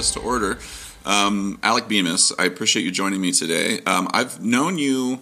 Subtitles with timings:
[0.00, 0.58] this to order.
[1.04, 3.80] Um, Alec Bemis, I appreciate you joining me today.
[3.84, 5.20] Um, I've known you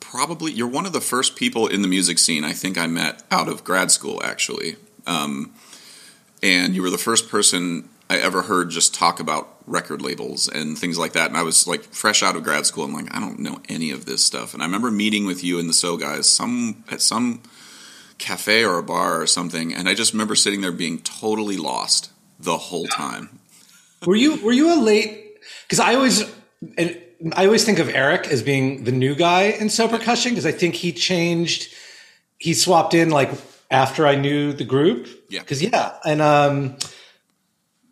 [0.00, 3.22] probably, you're one of the first people in the music scene I think I met
[3.30, 4.76] out of grad school, actually.
[5.06, 5.52] Um,
[6.42, 10.78] and you were the first person I ever heard just talk about record labels and
[10.78, 11.28] things like that.
[11.28, 12.84] And I was like fresh out of grad school.
[12.84, 14.54] I'm like, I don't know any of this stuff.
[14.54, 17.42] And I remember meeting with you and the So guys some at some
[18.16, 22.12] cafe or a bar or something, and I just remember sitting there being totally lost
[22.38, 23.38] the whole time.
[24.06, 25.36] Were you were you a late?
[25.62, 26.22] Because I always
[26.76, 26.98] and
[27.34, 30.52] I always think of Eric as being the new guy in So Percussion because I
[30.52, 31.72] think he changed.
[32.38, 33.30] He swapped in like
[33.70, 35.08] after I knew the group.
[35.28, 35.40] Yeah.
[35.40, 36.76] Because yeah, and um,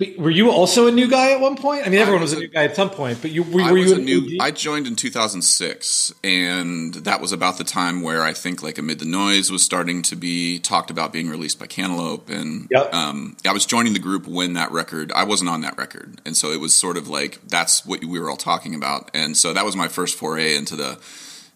[0.00, 1.86] but were you also a new guy at one point?
[1.86, 3.70] I mean, everyone was, was, a new guy at some point, but you were, I
[3.70, 4.38] were you a new?
[4.40, 8.98] I joined in 2006, and that was about the time where I think like Amid
[8.98, 12.92] the Noise was starting to be talked about being released by Cantaloupe, and yep.
[12.94, 15.12] um, I was joining the group when that record.
[15.12, 18.18] I wasn't on that record, and so it was sort of like that's what we
[18.18, 20.98] were all talking about, and so that was my first foray into the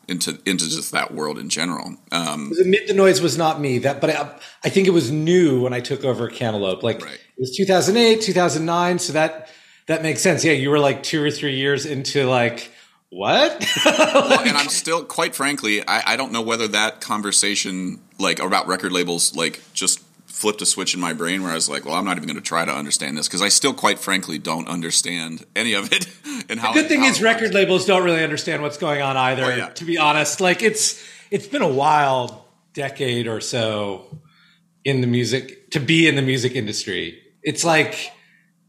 [0.09, 1.97] into into just that world in general.
[2.13, 5.63] Um, Amid the Noise was not me that, but I, I, think it was new
[5.63, 6.83] when I took over Cantaloupe.
[6.83, 7.15] Like right.
[7.15, 9.49] it was 2008, 2009, so that
[9.87, 10.45] that makes sense.
[10.45, 12.71] Yeah, you were like two or three years into like
[13.11, 13.61] what?
[13.85, 18.41] like, well, and I'm still, quite frankly, I, I don't know whether that conversation like
[18.41, 20.03] about record labels like just
[20.35, 22.37] flipped a switch in my brain where I was like, well, I'm not even going
[22.37, 26.09] to try to understand this because I still, quite frankly, don't understand any of it.
[26.51, 27.55] and how the good thing how is, record works.
[27.55, 29.45] labels don't really understand what's going on either.
[29.45, 29.69] Oh, yeah.
[29.69, 32.37] To be honest, like it's it's been a wild
[32.73, 34.19] decade or so
[34.85, 37.23] in the music to be in the music industry.
[37.45, 38.11] It's like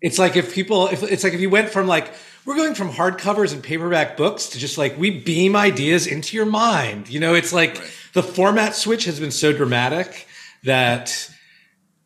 [0.01, 2.13] it's like if people if it's like if you went from like
[2.45, 6.45] we're going from hardcovers and paperback books to just like we beam ideas into your
[6.45, 7.09] mind.
[7.09, 7.91] You know, it's like right.
[8.13, 10.27] the format switch has been so dramatic
[10.63, 11.31] that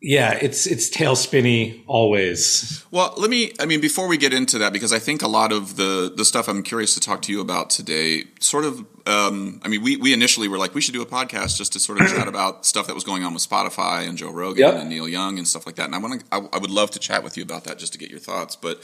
[0.02, 2.84] yeah, it's it's tail spinny always.
[2.90, 3.52] Well, let me.
[3.60, 6.24] I mean, before we get into that, because I think a lot of the the
[6.24, 8.86] stuff I'm curious to talk to you about today, sort of.
[9.06, 11.80] Um, I mean, we we initially were like we should do a podcast just to
[11.80, 14.74] sort of chat about stuff that was going on with Spotify and Joe Rogan yep.
[14.76, 15.84] and Neil Young and stuff like that.
[15.84, 16.26] And I want to.
[16.32, 18.56] I, I, would love to chat with you about that just to get your thoughts.
[18.56, 18.80] But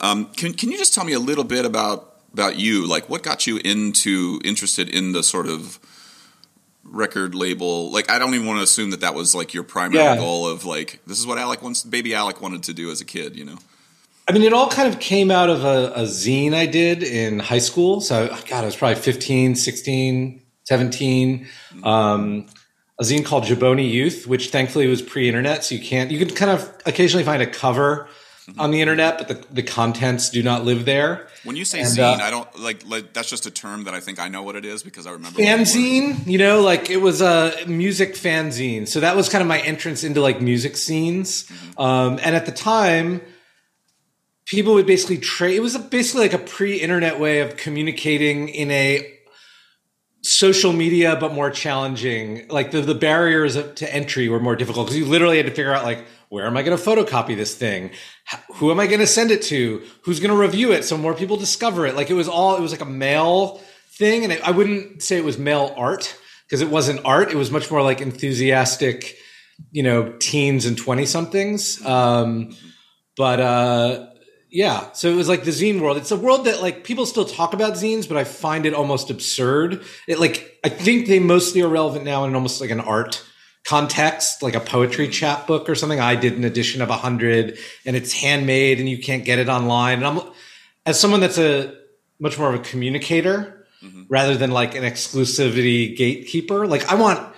[0.00, 2.88] um, can can you just tell me a little bit about about you?
[2.88, 5.78] Like, what got you into interested in the sort of
[6.90, 10.02] record label like i don't even want to assume that that was like your primary
[10.02, 10.16] yeah.
[10.16, 13.04] goal of like this is what alec wants baby alec wanted to do as a
[13.04, 13.56] kid you know
[14.28, 17.38] i mean it all kind of came out of a, a zine i did in
[17.38, 21.84] high school so god i was probably 15 16 17 mm-hmm.
[21.84, 22.46] um,
[22.98, 26.50] a zine called jaboni youth which thankfully was pre-internet so you can't you can kind
[26.50, 28.08] of occasionally find a cover.
[28.58, 31.28] On the internet, but the, the contents do not live there.
[31.44, 33.94] When you say and, zine, uh, I don't like, like that's just a term that
[33.94, 36.26] I think I know what it is because I remember fanzine.
[36.26, 40.04] You know, like it was a music fanzine, so that was kind of my entrance
[40.04, 41.44] into like music scenes.
[41.44, 41.80] Mm-hmm.
[41.80, 43.20] Um, and at the time,
[44.46, 45.56] people would basically trade.
[45.56, 49.12] It was a, basically like a pre-internet way of communicating in a
[50.22, 52.48] social media, but more challenging.
[52.48, 55.72] Like the the barriers to entry were more difficult because you literally had to figure
[55.72, 57.90] out like where am I going to photocopy this thing?
[58.54, 59.82] Who am I going to send it to?
[60.02, 61.94] Who's going to review it so more people discover it?
[61.94, 63.60] Like it was all, it was like a mail
[63.90, 64.24] thing.
[64.24, 66.16] And it, I wouldn't say it was mail art
[66.46, 67.30] because it wasn't art.
[67.30, 69.16] It was much more like enthusiastic,
[69.70, 71.84] you know, teens and 20 somethings.
[71.86, 72.56] Um,
[73.16, 74.06] but, uh,
[74.50, 74.90] yeah.
[74.92, 75.96] So it was like the zine world.
[75.96, 79.10] It's a world that like people still talk about zines, but I find it almost
[79.10, 79.84] absurd.
[80.08, 83.22] It like, I think they mostly are relevant now in almost like an art
[83.66, 85.98] context, like a poetry chapbook or something.
[85.98, 89.48] I did an edition of a hundred and it's handmade and you can't get it
[89.48, 89.98] online.
[89.98, 90.30] And I'm,
[90.86, 91.74] as someone that's a
[92.20, 94.04] much more of a communicator mm-hmm.
[94.08, 97.34] rather than like an exclusivity gatekeeper, like I want,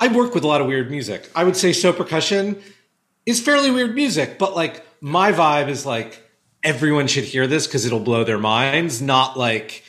[0.00, 1.30] I work with a lot of weird music.
[1.34, 2.60] I would say so percussion
[3.24, 6.20] is fairly weird music, but like my vibe is like
[6.64, 9.84] everyone should hear this because it'll blow their minds, not like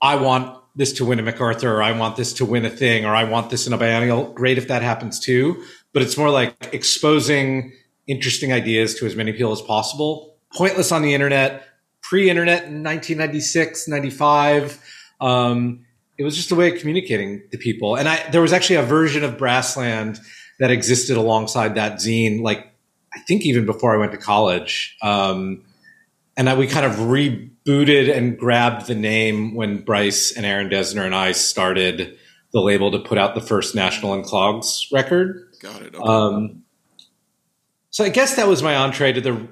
[0.00, 3.04] I want this to win a MacArthur or I want this to win a thing
[3.04, 4.32] or I want this in a biennial.
[4.32, 5.62] Great if that happens too.
[5.92, 7.72] But it's more like exposing
[8.06, 10.36] interesting ideas to as many people as possible.
[10.54, 11.66] Pointless on the internet,
[12.02, 14.82] pre-internet in 1996, 95.
[15.20, 15.84] Um,
[16.16, 17.96] it was just a way of communicating to people.
[17.96, 20.18] And I, there was actually a version of Brassland
[20.60, 22.72] that existed alongside that zine, like
[23.14, 24.96] I think even before I went to college.
[25.02, 25.62] Um,
[26.48, 31.14] and we kind of rebooted and grabbed the name when Bryce and Aaron Dessner and
[31.14, 32.16] I started
[32.52, 35.48] the label to put out the first National and Clogs record.
[35.60, 35.94] Got it.
[35.94, 36.02] Okay.
[36.02, 36.62] Um,
[37.90, 39.48] so I guess that was my entree to the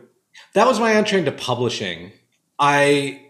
[0.54, 2.12] that was my entree into publishing.
[2.58, 3.22] I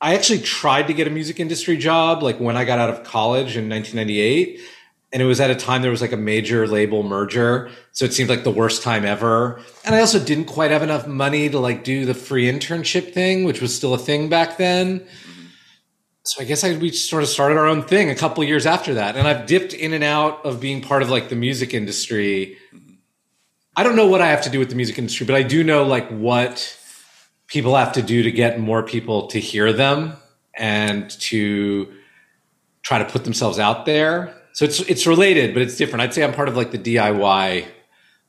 [0.00, 3.02] I actually tried to get a music industry job like when I got out of
[3.02, 4.60] college in 1998
[5.14, 8.12] and it was at a time there was like a major label merger so it
[8.12, 9.60] seemed like the worst time ever.
[9.84, 13.44] And i also didn't quite have enough money to like do the free internship thing
[13.44, 15.06] which was still a thing back then.
[16.24, 18.94] So i guess I, we sort of started our own thing a couple years after
[18.94, 19.16] that.
[19.16, 22.58] And i've dipped in and out of being part of like the music industry.
[23.76, 25.62] I don't know what i have to do with the music industry but i do
[25.62, 26.76] know like what
[27.46, 30.14] people have to do to get more people to hear them
[30.56, 31.92] and to
[32.82, 36.02] try to put themselves out there so it's it's related, but it's different.
[36.02, 37.66] I'd say I'm part of like the DIY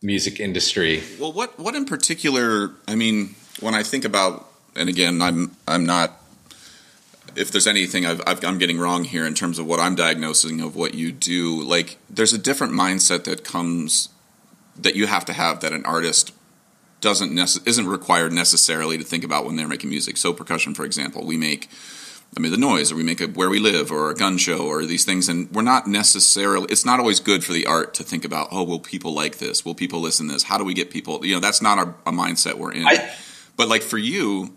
[0.01, 1.03] music industry.
[1.19, 2.71] Well, what what in particular?
[2.87, 6.19] I mean, when I think about, and again, I'm I'm not.
[7.35, 10.75] If there's anything i am getting wrong here in terms of what I'm diagnosing of
[10.75, 14.09] what you do, like there's a different mindset that comes
[14.77, 16.31] that you have to have that an artist
[17.01, 20.17] doesn't nece- isn't required necessarily to think about when they're making music.
[20.17, 21.69] So percussion, for example, we make
[22.37, 24.85] Amid the Noise, or we make a where we live, or a gun show, or
[24.85, 26.67] these things, and we're not necessarily.
[26.69, 28.49] It's not always good for the art to think about.
[28.51, 29.63] Oh, will people like this?
[29.63, 30.43] Will people listen to this?
[30.43, 31.25] How do we get people?
[31.25, 32.85] You know, that's not our, a mindset we're in.
[32.85, 33.09] I,
[33.55, 34.55] but like for you,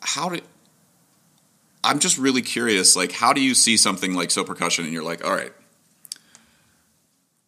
[0.00, 0.40] how do?
[1.82, 2.94] I'm just really curious.
[2.94, 5.52] Like, how do you see something like so percussion, and you're like, all right,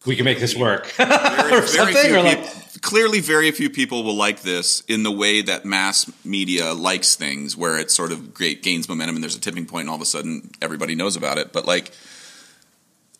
[0.05, 1.11] we can make this work, very,
[1.53, 2.43] or something, or like
[2.83, 7.55] clearly very few people will like this in the way that mass media likes things
[7.55, 10.01] where it sort of great gains momentum and there's a tipping point and all of
[10.01, 11.53] a sudden everybody knows about it.
[11.53, 11.91] But like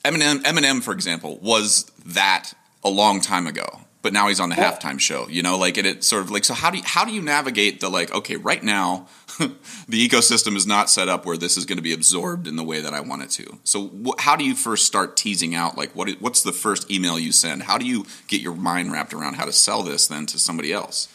[0.03, 4.55] Eminem Eminem for example was that a long time ago but now he's on the
[4.55, 5.57] halftime show you know?
[5.57, 7.89] Like it, it sort of like so how do you, how do you navigate the
[7.89, 9.07] like okay right now
[9.87, 12.63] the ecosystem is not set up where this is going to be absorbed in the
[12.63, 13.59] way that I want it to.
[13.63, 16.09] So, wh- how do you first start teasing out like what?
[16.19, 17.63] what's the first email you send?
[17.63, 20.71] How do you get your mind wrapped around how to sell this then to somebody
[20.71, 21.07] else?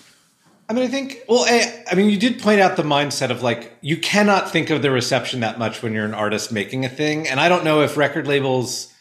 [0.69, 1.25] I mean, I think.
[1.29, 4.70] Well, I, I mean, you did point out the mindset of like you cannot think
[4.70, 7.65] of the reception that much when you're an artist making a thing, and I don't
[7.65, 8.93] know if record labels.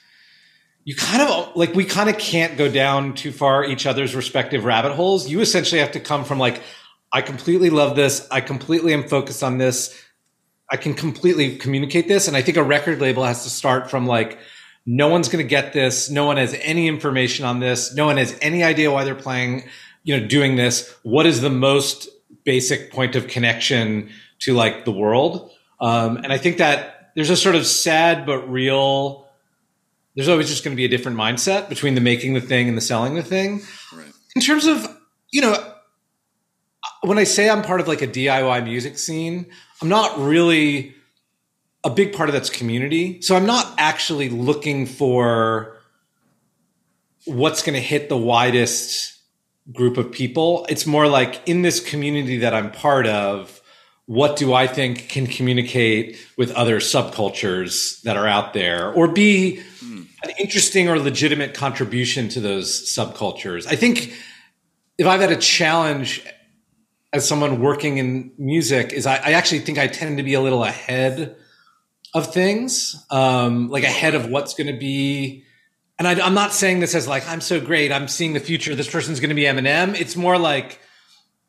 [0.85, 4.63] You kind of like we kind of can't go down too far each other's respective
[4.63, 5.27] rabbit holes.
[5.27, 6.61] You essentially have to come from like
[7.11, 8.27] I completely love this.
[8.29, 9.99] I completely am focused on this.
[10.69, 12.27] I can completely communicate this.
[12.27, 14.37] And I think a record label has to start from like,
[14.85, 16.09] no one's going to get this.
[16.09, 17.93] No one has any information on this.
[17.93, 19.63] No one has any idea why they're playing,
[20.03, 20.93] you know, doing this.
[21.03, 22.09] What is the most
[22.43, 24.09] basic point of connection
[24.39, 25.51] to like the world?
[25.79, 29.27] Um, and I think that there's a sort of sad but real,
[30.15, 32.77] there's always just going to be a different mindset between the making the thing and
[32.77, 33.61] the selling the thing.
[33.93, 34.11] Right.
[34.35, 34.87] In terms of,
[35.31, 35.73] you know,
[37.07, 39.47] when I say I'm part of like a DIY music scene,
[39.81, 40.93] I'm not really
[41.83, 43.21] a big part of that's community.
[43.21, 45.77] So I'm not actually looking for
[47.25, 49.17] what's going to hit the widest
[49.71, 50.65] group of people.
[50.69, 53.61] It's more like in this community that I'm part of,
[54.05, 59.57] what do I think can communicate with other subcultures that are out there or be
[59.79, 60.03] hmm.
[60.23, 63.67] an interesting or legitimate contribution to those subcultures?
[63.67, 64.13] I think
[64.97, 66.25] if I've had a challenge
[67.13, 70.41] as someone working in music is I, I, actually think I tend to be a
[70.41, 71.37] little ahead
[72.13, 75.43] of things, um, like ahead of what's going to be.
[75.97, 77.91] And I, am not saying this as like I'm so great.
[77.91, 78.75] I'm seeing the future.
[78.75, 79.99] This person's going to be Eminem.
[79.99, 80.79] It's more like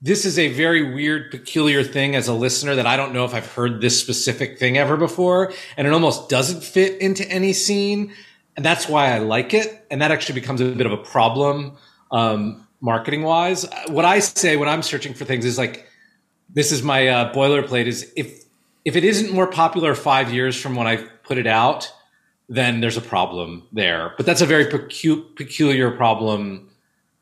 [0.00, 3.34] this is a very weird, peculiar thing as a listener that I don't know if
[3.34, 8.14] I've heard this specific thing ever before, and it almost doesn't fit into any scene.
[8.56, 9.86] And that's why I like it.
[9.90, 11.76] And that actually becomes a bit of a problem.
[12.10, 13.66] Um, marketing wise.
[13.88, 15.86] What I say when I'm searching for things is like,
[16.48, 18.44] this is my uh, boilerplate is if
[18.84, 21.92] if it isn't more popular five years from when I put it out,
[22.48, 24.14] then there's a problem there.
[24.16, 26.70] But that's a very pecu- peculiar problem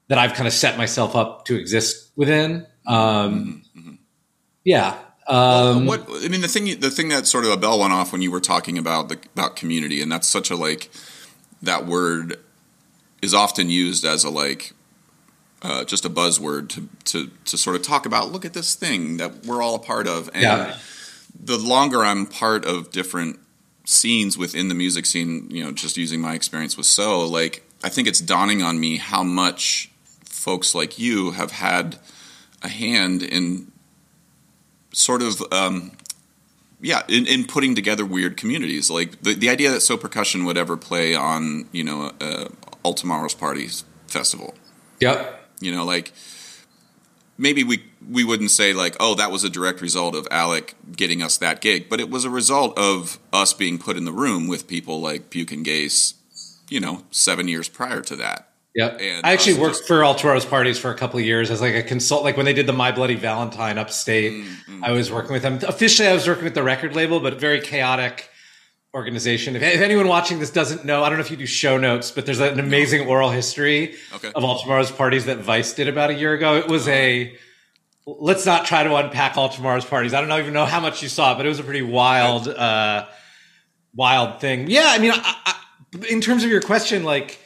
[0.08, 2.66] that I've kind of set myself up to exist within.
[2.86, 3.94] Um, mm-hmm.
[4.62, 4.96] Yeah.
[5.26, 8.12] Um, what I mean, the thing, the thing that sort of a bell went off
[8.12, 10.88] when you were talking about the about community, and that's such a like
[11.60, 12.38] that word
[13.22, 14.72] is often used as a like
[15.66, 18.30] uh, just a buzzword to, to to sort of talk about.
[18.30, 20.76] Look at this thing that we're all a part of, and yeah.
[21.38, 23.40] the longer I'm part of different
[23.84, 27.88] scenes within the music scene, you know, just using my experience with so, like I
[27.88, 29.90] think it's dawning on me how much
[30.24, 31.98] folks like you have had
[32.62, 33.72] a hand in
[34.92, 35.90] sort of um,
[36.80, 40.56] yeah in, in, putting together weird communities like the, the idea that so percussion would
[40.56, 42.48] ever play on you know uh,
[42.82, 44.54] all tomorrow's parties festival
[45.00, 46.12] yep you know, like
[47.38, 51.22] maybe we we wouldn't say like, oh, that was a direct result of Alec getting
[51.22, 54.48] us that gig, but it was a result of us being put in the room
[54.48, 56.14] with people like Buke and Gase,
[56.68, 58.48] you know, seven years prior to that.
[58.74, 58.98] Yep.
[59.00, 61.74] And I actually worked just, for Tomorrow's Parties for a couple of years as like
[61.74, 62.24] a consult.
[62.24, 64.84] Like when they did the My Bloody Valentine upstate, mm-hmm.
[64.84, 65.58] I was working with them.
[65.66, 68.28] Officially, I was working with the record label, but very chaotic
[68.96, 69.54] organization.
[69.54, 72.10] If, if, anyone watching this doesn't know, I don't know if you do show notes,
[72.10, 74.32] but there's an amazing oral history okay.
[74.34, 76.56] of all tomorrow's parties that Vice did about a year ago.
[76.56, 77.36] It was a
[78.06, 80.14] let's not try to unpack all tomorrow's parties.
[80.14, 83.06] I don't even know how much you saw, but it was a pretty wild, uh,
[83.94, 84.70] wild thing.
[84.70, 87.38] Yeah, I mean, I, I, in terms of your question, like.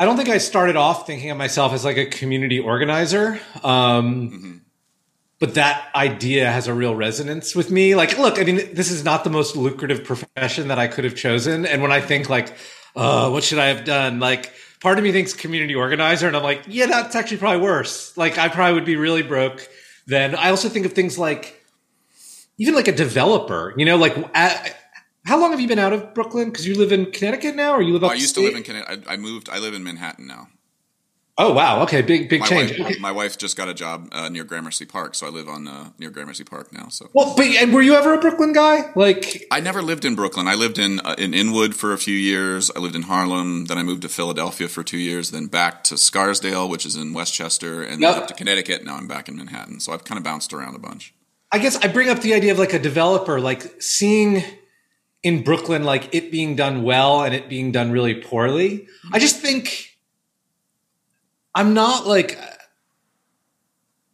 [0.00, 3.40] I don't think I started off thinking of myself as like a community organizer.
[3.64, 4.58] Um, mm-hmm
[5.38, 7.94] but that idea has a real resonance with me.
[7.94, 11.14] Like, look, I mean, this is not the most lucrative profession that I could have
[11.14, 11.64] chosen.
[11.64, 12.56] And when I think like,
[12.96, 14.18] uh, what should I have done?
[14.18, 18.16] Like, part of me thinks community organizer, and I'm like, yeah, that's actually probably worse.
[18.16, 19.68] Like, I probably would be really broke.
[20.06, 21.62] Then I also think of things like,
[22.58, 23.74] even like a developer.
[23.76, 24.76] You know, like, at,
[25.24, 26.50] how long have you been out of Brooklyn?
[26.50, 28.02] Because you live in Connecticut now, or you live?
[28.02, 29.04] Oh, I used to live in Connecticut.
[29.06, 29.48] I, I moved.
[29.48, 30.48] I live in Manhattan now.
[31.40, 31.82] Oh wow!
[31.84, 32.76] Okay, big big my change.
[32.80, 35.68] Wife, my wife just got a job uh, near Gramercy Park, so I live on
[35.68, 36.88] uh, near Gramercy Park now.
[36.88, 38.90] So well, but and were you ever a Brooklyn guy?
[38.96, 40.48] Like I never lived in Brooklyn.
[40.48, 42.72] I lived in uh, in Inwood for a few years.
[42.74, 43.66] I lived in Harlem.
[43.66, 45.30] Then I moved to Philadelphia for two years.
[45.30, 48.84] Then back to Scarsdale, which is in Westchester, and then up to Connecticut.
[48.84, 49.78] Now I'm back in Manhattan.
[49.78, 51.14] So I've kind of bounced around a bunch.
[51.52, 54.42] I guess I bring up the idea of like a developer, like seeing
[55.22, 58.70] in Brooklyn, like it being done well and it being done really poorly.
[58.70, 59.14] Mm-hmm.
[59.14, 59.87] I just think
[61.58, 62.38] I'm not like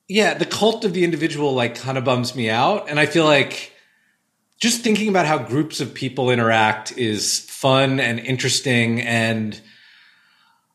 [0.09, 3.27] yeah, the cult of the individual like kind of bums me out and I feel
[3.27, 3.73] like
[4.63, 9.61] just thinking about how groups of people interact is fun and interesting and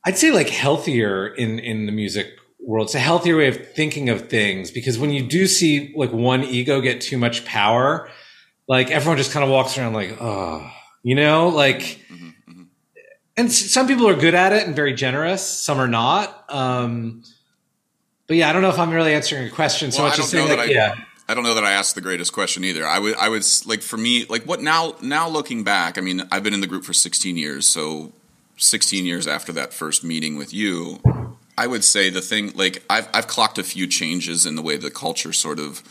[0.05, 2.27] I'd say like healthier in in the music
[2.59, 2.85] world.
[2.85, 6.43] It's a healthier way of thinking of things because when you do see like one
[6.43, 8.11] ego get too much power,
[8.67, 10.69] like everyone just kind of walks around like, oh,
[11.01, 12.29] you know, like mm-hmm
[13.39, 15.47] and some people are good at it and very generous.
[15.47, 16.45] Some are not.
[16.49, 17.23] Um,
[18.27, 19.91] but yeah, I don't know if I'm really answering your question.
[19.91, 20.95] So well, much as saying like, I, yeah.
[21.27, 22.85] I don't know that I asked the greatest question either.
[22.85, 24.95] I would, I would like for me, like what now?
[25.01, 27.65] Now looking back, I mean, I've been in the group for 16 years.
[27.65, 28.11] So
[28.57, 30.99] 16 years after that first meeting with you,
[31.57, 34.75] I would say the thing, like I've, I've clocked a few changes in the way
[34.75, 35.81] the culture sort of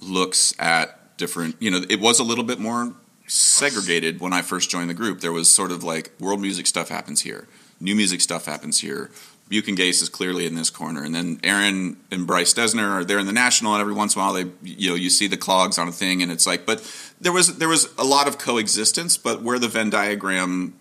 [0.00, 1.56] looks at different.
[1.60, 2.94] You know, it was a little bit more
[3.26, 5.20] segregated when I first joined the group.
[5.20, 7.46] There was sort of like world music stuff happens here,
[7.80, 9.10] new music stuff happens here.
[9.48, 13.04] Buke and Gase is clearly in this corner, and then Aaron and Bryce Dessner are
[13.04, 15.26] there in the national, and every once in a while they, you know, you see
[15.26, 16.82] the clogs on a thing, and it's like, but
[17.20, 20.74] there was there was a lot of coexistence, but where the Venn diagram,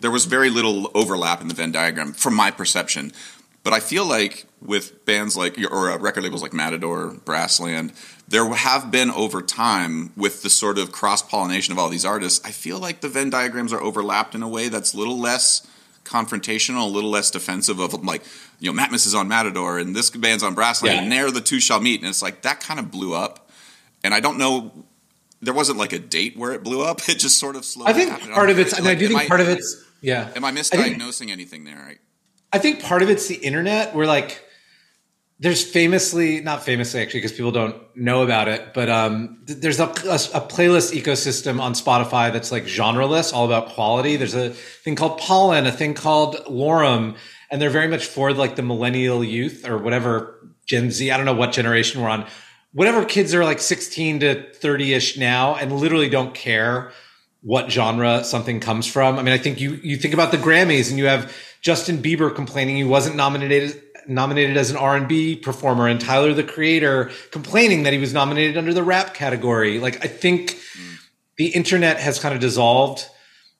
[0.00, 3.12] there was very little overlap in the Venn diagram from my perception.
[3.62, 7.94] But I feel like with bands like or uh, record labels like Matador, Brassland,
[8.32, 12.40] there have been over time with the sort of cross pollination of all these artists.
[12.46, 15.66] I feel like the Venn diagrams are overlapped in a way that's a little less
[16.06, 18.22] confrontational, a little less defensive of like,
[18.58, 21.02] you know, Matmos is on Matador and this band's on Brassland, yeah.
[21.02, 23.50] and there the two shall meet, and it's like that kind of blew up.
[24.02, 24.72] And I don't know,
[25.42, 27.02] there wasn't like a date where it blew up.
[27.10, 27.90] It just sort of slowed.
[27.90, 30.30] I think part of it's, and I do think part of it's, yeah.
[30.34, 31.76] Am I misdiagnosing think, anything there?
[31.76, 31.98] I,
[32.50, 33.94] I think part of it's the internet.
[33.94, 34.42] Where like
[35.42, 39.86] there's famously not famously actually because people don't know about it but um, there's a,
[39.86, 44.16] a, a, playlist ecosystem on spotify that's like genreless all about quality.
[44.16, 47.16] There's a thing called pollen a thing called lorem
[47.50, 51.26] and they're very much for like the millennial youth or whatever gen z i don't
[51.26, 52.24] know what generation we're on
[52.72, 56.92] whatever kids are like 16 to 30ish now and literally don't care
[57.44, 59.18] what genre something comes from.
[59.18, 62.32] I mean i think you you think about the grammys and you have justin bieber
[62.32, 67.92] complaining he wasn't nominated nominated as an R&B performer and Tyler the Creator complaining that
[67.92, 69.78] he was nominated under the rap category.
[69.78, 70.98] Like I think mm.
[71.36, 73.06] the internet has kind of dissolved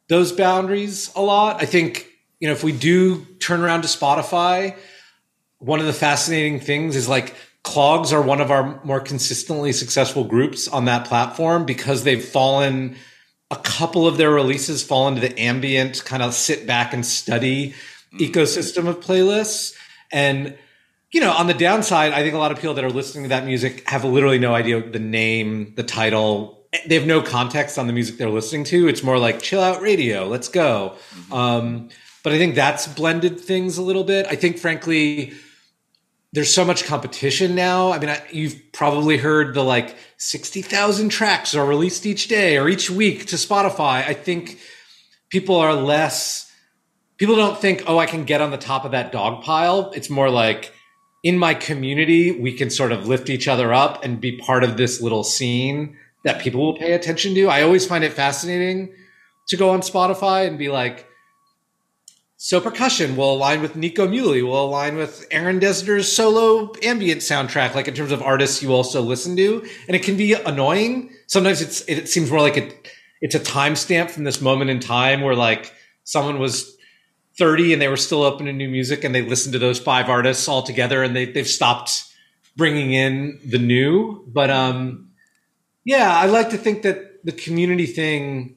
[0.08, 1.62] those boundaries a lot.
[1.62, 2.06] I think,
[2.40, 4.76] you know, if we do turn around to Spotify,
[5.58, 7.34] one of the fascinating things is like
[7.64, 12.96] Clogs are one of our more consistently successful groups on that platform because they've fallen
[13.52, 17.75] a couple of their releases fall into the ambient kind of sit back and study
[18.12, 18.18] mm.
[18.18, 19.75] ecosystem of playlists
[20.12, 20.57] and
[21.12, 23.28] you know, on the downside, I think a lot of people that are listening to
[23.31, 26.66] that music have literally no idea the name, the title.
[26.87, 28.88] They have no context on the music they're listening to.
[28.88, 30.26] It's more like chill out radio.
[30.26, 30.97] Let's go.
[31.14, 31.33] Mm-hmm.
[31.35, 31.88] Um,
[32.23, 34.26] but I think that's blended things a little bit.
[34.26, 35.35] I think, frankly,
[36.33, 37.92] there's so much competition now.
[37.92, 42.71] I mean, I, you've probably heard the like 60,000 tracks are released each day or
[42.71, 44.07] each week to Spotify.
[44.07, 44.59] I think
[45.28, 46.50] people are less
[47.22, 49.92] people don't think, oh, I can get on the top of that dog pile.
[49.94, 50.72] It's more like
[51.22, 54.76] in my community, we can sort of lift each other up and be part of
[54.76, 57.46] this little scene that people will pay attention to.
[57.46, 58.92] I always find it fascinating
[59.46, 61.06] to go on Spotify and be like,
[62.38, 67.76] so percussion will align with Nico Muhly, will align with Aaron Dessner's solo ambient soundtrack,
[67.76, 69.64] like in terms of artists you also listen to.
[69.86, 71.12] And it can be annoying.
[71.28, 72.88] Sometimes it's it seems more like it
[73.20, 76.76] it's a timestamp from this moment in time where like someone was
[77.38, 80.08] 30 and they were still open to new music and they listened to those five
[80.08, 82.04] artists all together and they, they've stopped
[82.56, 84.24] bringing in the new.
[84.26, 85.10] But um,
[85.84, 88.56] yeah, I like to think that the community thing,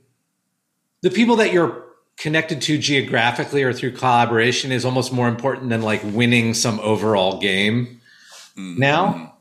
[1.02, 1.84] the people that you're
[2.18, 7.40] connected to geographically or through collaboration is almost more important than like winning some overall
[7.40, 8.02] game
[8.58, 8.80] mm-hmm.
[8.80, 9.38] now.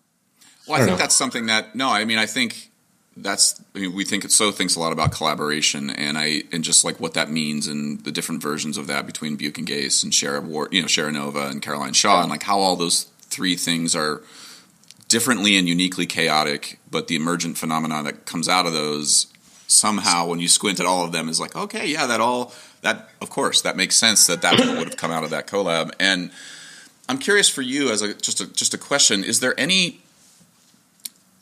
[0.66, 1.02] Well, I, I think know.
[1.02, 2.70] that's something that no, I mean, I think
[3.16, 6.64] that's I mean, we think it so thinks a lot about collaboration and I and
[6.64, 10.02] just like what that means and the different versions of that between Buke and Gase
[10.02, 13.04] and Shara War, you know, Shara Nova and Caroline Shaw and like how all those
[13.22, 14.22] three things are
[15.08, 19.26] differently and uniquely chaotic, but the emergent phenomena that comes out of those
[19.66, 22.52] somehow when you squint at all of them is like, okay, yeah, that all
[22.82, 25.92] that of course that makes sense that that would have come out of that collab.
[26.00, 26.30] And
[27.08, 30.00] I'm curious for you as a just a just a question: Is there any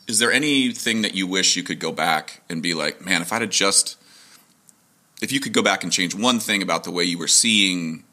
[0.07, 3.31] is there anything that you wish you could go back and be like, man, if
[3.31, 3.97] I'd have just,
[5.21, 8.03] if you could go back and change one thing about the way you were seeing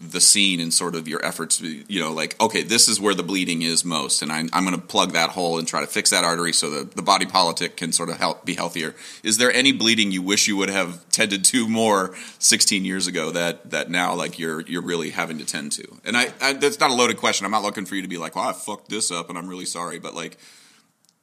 [0.00, 3.22] the scene and sort of your efforts, you know, like, okay, this is where the
[3.22, 5.86] bleeding is most, and I, am I'm going to plug that hole and try to
[5.86, 8.94] fix that artery so that the body politic can sort of help be healthier.
[9.22, 13.30] Is there any bleeding you wish you would have tended to more 16 years ago
[13.32, 15.98] that that now like you're you're really having to tend to?
[16.02, 17.44] And I, I that's not a loaded question.
[17.44, 19.48] I'm not looking for you to be like, well, I fucked this up and I'm
[19.48, 20.38] really sorry, but like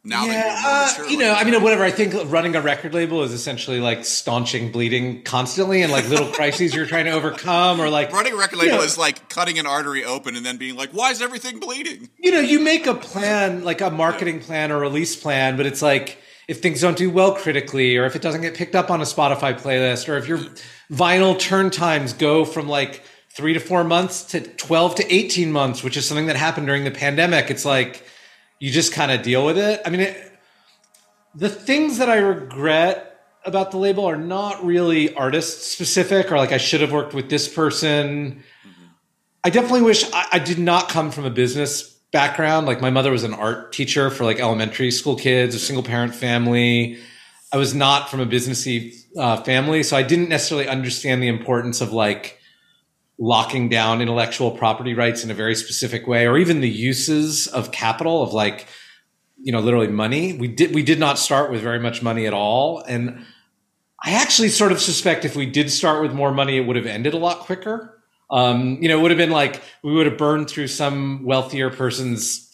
[0.07, 1.83] now yeah, uh, you know, I mean, whatever.
[1.83, 6.31] I think running a record label is essentially like staunching bleeding constantly, and like little
[6.31, 9.59] crises you're trying to overcome, or like running a record label know, is like cutting
[9.59, 12.87] an artery open and then being like, "Why is everything bleeding?" You know, you make
[12.87, 16.97] a plan, like a marketing plan or release plan, but it's like if things don't
[16.97, 20.17] do well critically, or if it doesn't get picked up on a Spotify playlist, or
[20.17, 20.39] if your
[20.89, 25.83] vinyl turn times go from like three to four months to twelve to eighteen months,
[25.83, 27.51] which is something that happened during the pandemic.
[27.51, 28.03] It's like
[28.59, 29.81] you just kind of deal with it.
[29.85, 30.39] I mean, it,
[31.35, 33.07] the things that I regret
[33.46, 37.29] about the label are not really artist specific or like I should have worked with
[37.29, 38.43] this person.
[38.65, 38.85] Mm-hmm.
[39.43, 42.67] I definitely wish I, I, did not come from a business background.
[42.67, 46.13] Like my mother was an art teacher for like elementary school kids, a single parent
[46.13, 46.98] family.
[47.53, 51.79] I was not from a businessy uh, family, so I didn't necessarily understand the importance
[51.79, 52.36] of like
[53.20, 57.72] locking down intellectual property rights in a very specific way or even the uses of
[57.72, 58.68] capital of like
[59.42, 60.34] you know literally money.
[60.34, 63.25] We did we did not start with very much money at all and
[64.03, 66.86] i actually sort of suspect if we did start with more money it would have
[66.86, 67.94] ended a lot quicker.
[68.30, 71.70] Um, you know it would have been like we would have burned through some wealthier
[71.70, 72.48] person's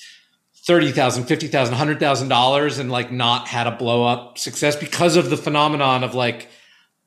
[0.68, 6.06] $30,000, $50,000, $100,000 and like not had a blow up success because of the phenomenon
[6.06, 6.48] of like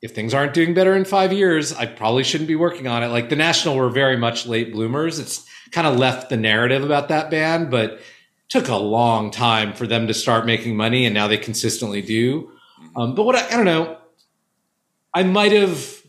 [0.01, 3.07] if things aren't doing better in five years, I probably shouldn't be working on it.
[3.07, 5.19] Like the National were very much late bloomers.
[5.19, 7.99] It's kind of left the narrative about that band, but
[8.49, 12.51] took a long time for them to start making money, and now they consistently do.
[12.95, 13.97] Um, but what I, I don't know,
[15.13, 16.01] I might have,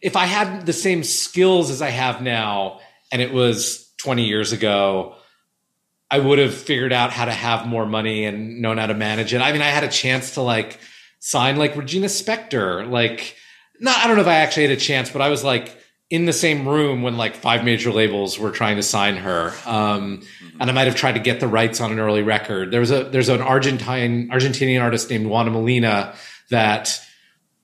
[0.00, 2.80] if I had the same skills as I have now,
[3.12, 5.16] and it was 20 years ago,
[6.10, 9.34] I would have figured out how to have more money and known how to manage
[9.34, 9.40] it.
[9.40, 10.78] I mean, I had a chance to like
[11.24, 12.86] sign like Regina Spektor.
[12.86, 13.34] Like,
[13.80, 15.74] not, I don't know if I actually had a chance, but I was like
[16.10, 19.54] in the same room when like five major labels were trying to sign her.
[19.64, 20.60] Um, mm-hmm.
[20.60, 22.70] and I might have tried to get the rights on an early record.
[22.70, 26.14] There was a, there's an Argentine, Argentinian artist named Juana Molina
[26.50, 27.00] that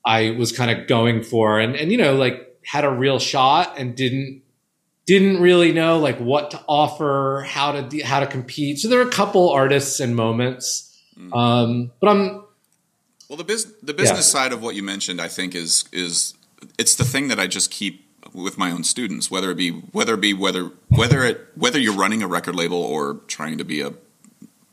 [0.03, 3.77] I was kind of going for and, and, you know, like had a real shot
[3.77, 4.41] and didn't,
[5.05, 8.79] didn't really know like what to offer, how to, how to compete.
[8.79, 10.99] So there are a couple artists and moments.
[11.15, 11.33] Mm-hmm.
[11.33, 12.40] Um, but I'm,
[13.31, 14.41] well, the, biz- the business yeah.
[14.41, 16.33] side of what you mentioned, I think, is is
[16.77, 20.15] it's the thing that I just keep with my own students, whether it be whether
[20.15, 23.79] it be whether whether it whether you're running a record label or trying to be
[23.79, 23.93] a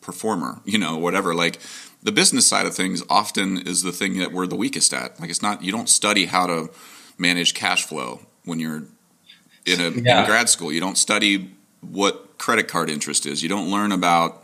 [0.01, 1.37] performer, you know, whatever.
[1.37, 1.61] Like
[2.03, 5.21] the business side of things often is the thing that we're the weakest at.
[5.21, 6.69] Like it's not you don't study how to
[7.17, 8.83] manage cash flow when you're
[9.67, 10.23] in a yeah.
[10.23, 10.73] in grad school.
[10.73, 13.41] You don't study what credit card interest is.
[13.41, 14.43] You don't learn about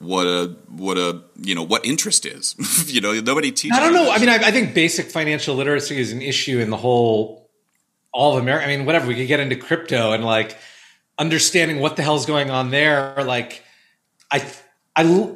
[0.00, 2.56] what a what a you know what interest is.
[2.92, 3.76] you know, nobody teaches.
[3.76, 4.10] I don't know.
[4.10, 7.50] I mean, I, I, think basic financial literacy is an issue in the whole
[8.10, 8.64] all of America.
[8.66, 10.56] I mean, whatever we could get into crypto and like
[11.18, 13.22] understanding what the hell's going on there.
[13.24, 13.62] Like,
[14.32, 14.50] I
[14.96, 15.34] I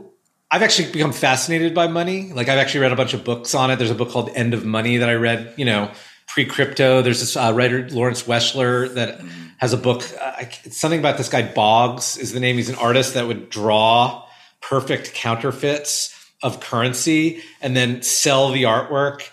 [0.51, 2.33] I've actually become fascinated by money.
[2.33, 3.77] Like, I've actually read a bunch of books on it.
[3.77, 5.53] There's a book called End of Money that I read.
[5.59, 5.91] You know,
[6.27, 7.03] pre crypto.
[7.03, 9.19] There's this uh, writer Lawrence Weschler that.
[9.19, 9.41] Mm-hmm.
[9.59, 12.57] Has a book, uh, something about this guy Boggs is the name.
[12.57, 14.24] He's an artist that would draw
[14.69, 16.11] perfect counterfeits
[16.43, 19.29] of currency and then sell the artwork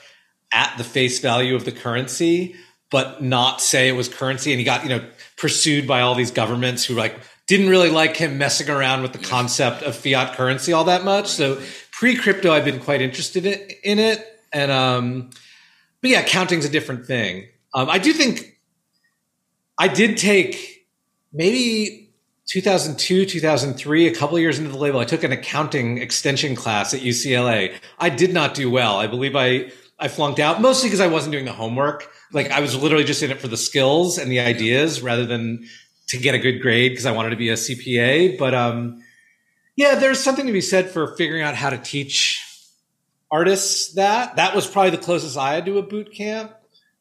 [0.54, 2.56] at the face value of the currency
[2.92, 4.52] but not say it was currency.
[4.52, 5.04] And he got you know
[5.38, 9.20] pursued by all these governments who like didn't really like him messing around with the
[9.20, 11.28] concept of fiat currency all that much.
[11.28, 11.60] So
[11.92, 14.28] pre crypto i've been quite interested in, in it.
[14.54, 15.30] And um
[16.02, 17.48] but yeah, counting's a different thing.
[17.74, 18.60] Um, I do think
[19.78, 20.88] I did take
[21.32, 22.01] maybe
[22.52, 25.00] 2002, 2003, a couple years into the label.
[25.00, 27.74] I took an accounting extension class at UCLA.
[27.98, 28.98] I did not do well.
[28.98, 32.12] I believe I I flunked out mostly because I wasn't doing the homework.
[32.34, 35.66] Like I was literally just in it for the skills and the ideas rather than
[36.10, 38.38] to get a good grade because I wanted to be a CPA.
[38.38, 39.02] But um,
[39.78, 42.46] yeah, there's something to be said for figuring out how to teach
[43.32, 44.36] artists that.
[44.36, 46.52] That was probably the closest I had to a boot camp.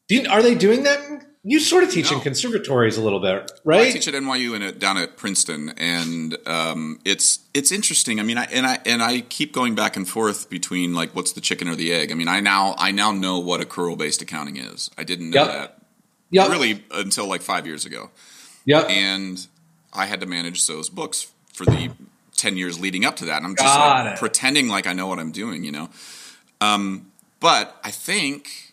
[0.07, 1.25] You, are they doing that?
[1.43, 2.17] You sort of teach no.
[2.17, 3.77] in conservatories a little bit, right?
[3.77, 8.19] Well, I teach at NYU and at, down at Princeton, and um, it's it's interesting.
[8.19, 11.31] I mean, I and I and I keep going back and forth between like what's
[11.31, 12.11] the chicken or the egg.
[12.11, 14.91] I mean, I now I now know what accrual based accounting is.
[14.99, 15.51] I didn't know yep.
[15.51, 15.81] that
[16.29, 16.49] yep.
[16.49, 18.11] really until like five years ago.
[18.63, 19.47] Yeah, and
[19.91, 21.89] I had to manage those books for the
[22.35, 23.37] ten years leading up to that.
[23.37, 25.89] And I'm just like, pretending like I know what I'm doing, you know.
[26.59, 28.70] Um, but I think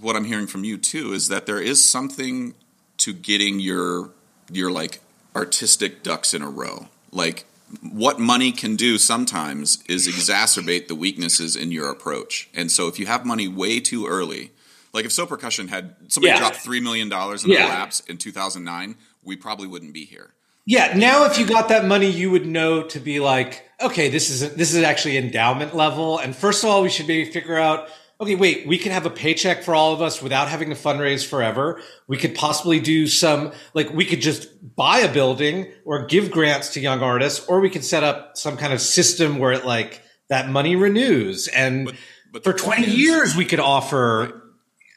[0.00, 2.54] what I'm hearing from you too is that there is something
[2.98, 4.10] to getting your
[4.50, 5.00] your like
[5.34, 6.88] artistic ducks in a row.
[7.12, 7.44] Like
[7.82, 12.48] what money can do sometimes is exacerbate the weaknesses in your approach.
[12.54, 14.52] And so if you have money way too early,
[14.92, 16.38] like if So Percussion had somebody yeah.
[16.38, 17.58] drop three million dollars in yeah.
[17.58, 20.34] their laps in 2009, we probably wouldn't be here.
[20.64, 24.28] Yeah, now if you got that money, you would know to be like, okay, this
[24.28, 27.88] is this is actually endowment level, and first of all, we should maybe figure out
[28.20, 31.24] okay, wait, we can have a paycheck for all of us without having to fundraise
[31.24, 31.80] forever.
[32.08, 36.70] We could possibly do some, like, we could just buy a building or give grants
[36.70, 40.02] to young artists, or we could set up some kind of system where it, like,
[40.28, 41.46] that money renews.
[41.48, 41.94] And but,
[42.32, 44.42] but for 20 is, years, we could offer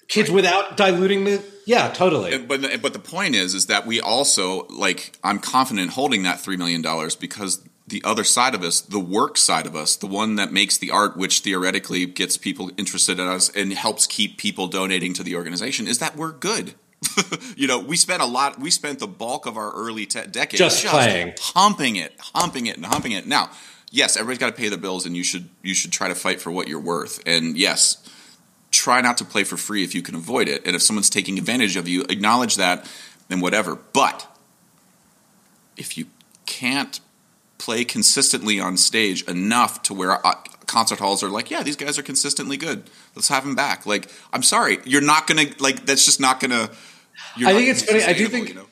[0.07, 0.35] kids right.
[0.35, 2.39] without diluting the, yeah, totally.
[2.39, 6.57] But, but the point is, is that we also, like, I'm confident holding that $3
[6.57, 6.81] million
[7.19, 10.77] because the other side of us, the work side of us, the one that makes
[10.77, 15.23] the art, which theoretically gets people interested in us and helps keep people donating to
[15.23, 16.73] the organization, is that we're good.
[17.55, 18.59] you know, we spent a lot.
[18.59, 22.67] We spent the bulk of our early te- decade just, just playing, humping it, humping
[22.67, 23.27] it, and humping it.
[23.27, 23.51] Now,
[23.91, 26.39] yes, everybody's got to pay the bills, and you should you should try to fight
[26.39, 27.21] for what you're worth.
[27.25, 28.07] And yes,
[28.69, 30.65] try not to play for free if you can avoid it.
[30.65, 32.89] And if someone's taking advantage of you, acknowledge that
[33.29, 33.75] and whatever.
[33.75, 34.27] But
[35.75, 36.05] if you
[36.45, 36.99] can't
[37.61, 40.33] play consistently on stage enough to where uh,
[40.65, 42.89] concert halls are like, yeah, these guys are consistently good.
[43.15, 43.85] Let's have them back.
[43.85, 45.85] Like, I'm sorry, you're not gonna like.
[45.85, 46.71] That's just not gonna.
[47.37, 48.03] I think it's funny.
[48.03, 48.49] I do think.
[48.49, 48.65] You know?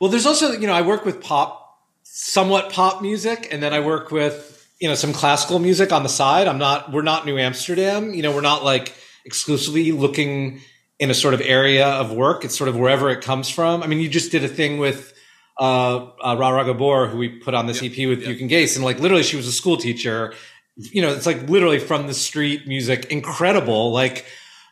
[0.00, 3.80] Well, there's also you know I work with pop, somewhat pop music, and then I
[3.80, 6.48] work with you know some classical music on the side.
[6.48, 6.90] I'm not.
[6.90, 8.14] We're not New Amsterdam.
[8.14, 8.94] You know, we're not like
[9.26, 10.62] exclusively looking
[10.98, 12.46] in a sort of area of work.
[12.46, 13.82] It's sort of wherever it comes from.
[13.82, 15.12] I mean, you just did a thing with
[15.60, 18.84] uh, uh, Ra Gabor, who we put on this EP with Buke and Gase, and
[18.84, 20.32] like literally, she was a school teacher.
[20.76, 23.92] You know, it's like literally from the street music, incredible.
[23.92, 24.24] Like,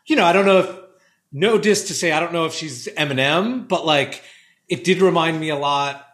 [0.07, 0.79] you know, I don't know if
[1.31, 4.24] no diss to say I don't know if she's Eminem, but like
[4.66, 6.07] it did remind me a lot.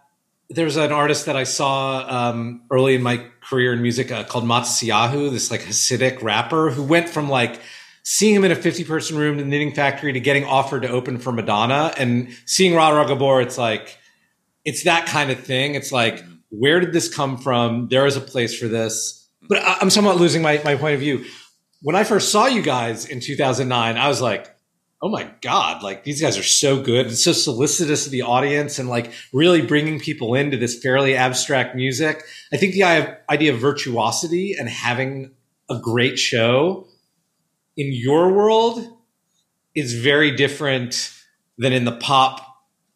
[0.50, 4.44] There's an artist that I saw um, early in my career in music uh, called
[4.44, 7.60] Matisyahu, this like Hasidic rapper who went from like
[8.02, 10.88] seeing him in a 50 person room in the knitting factory to getting offered to
[10.88, 13.98] open for Madonna and seeing Ra Gabor, it's like
[14.64, 15.74] it's that kind of thing.
[15.74, 16.34] It's like, mm-hmm.
[16.50, 17.88] where did this come from?
[17.88, 19.28] There is a place for this.
[19.42, 21.24] But I, am somewhat losing my, my point of view.
[21.82, 24.54] When I first saw you guys in 2009, I was like,
[25.02, 28.78] oh my God, like these guys are so good and so solicitous of the audience
[28.78, 32.22] and like really bringing people into this fairly abstract music.
[32.54, 32.84] I think the
[33.28, 35.32] idea of virtuosity and having
[35.68, 36.88] a great show
[37.76, 38.96] in your world
[39.74, 41.12] is very different
[41.58, 42.53] than in the pop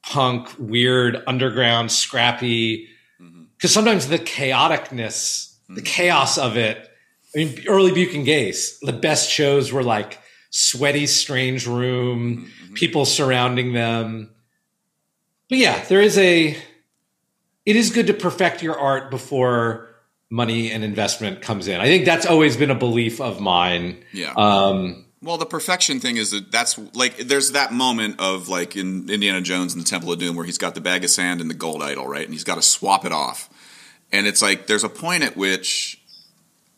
[0.09, 2.89] punk, weird, underground, scrappy.
[3.19, 3.67] Because mm-hmm.
[3.69, 5.75] sometimes the chaoticness, mm-hmm.
[5.75, 6.89] the chaos of it.
[7.35, 10.19] I mean, early Buke and Gase, the best shows were like
[10.51, 12.75] sweaty, strange room, mm-hmm.
[12.75, 14.31] people surrounding them.
[15.49, 16.57] But yeah, there is a.
[17.67, 19.95] It is good to perfect your art before
[20.31, 21.81] money and investment comes in.
[21.81, 24.03] I think that's always been a belief of mine.
[24.13, 24.33] Yeah.
[24.35, 29.11] Um, well, the perfection thing is that that's like there's that moment of like in
[29.11, 31.51] Indiana Jones and the Temple of Doom where he's got the bag of sand and
[31.51, 32.25] the gold idol, right?
[32.25, 33.51] And he's got to swap it off.
[34.13, 36.01] And it's like there's a point at which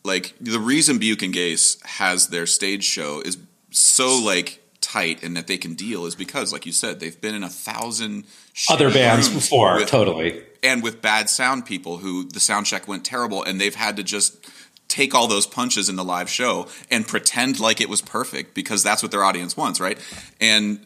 [0.03, 3.37] like the reason Buke and Gase has their stage show is
[3.69, 7.35] so like tight and that they can deal is because like you said they've been
[7.35, 8.25] in a thousand
[8.69, 13.05] other bands before with, totally and with bad sound people who the sound check went
[13.05, 14.43] terrible and they've had to just
[14.91, 18.83] take all those punches in the live show and pretend like it was perfect because
[18.83, 19.97] that's what their audience wants, right?
[20.39, 20.85] And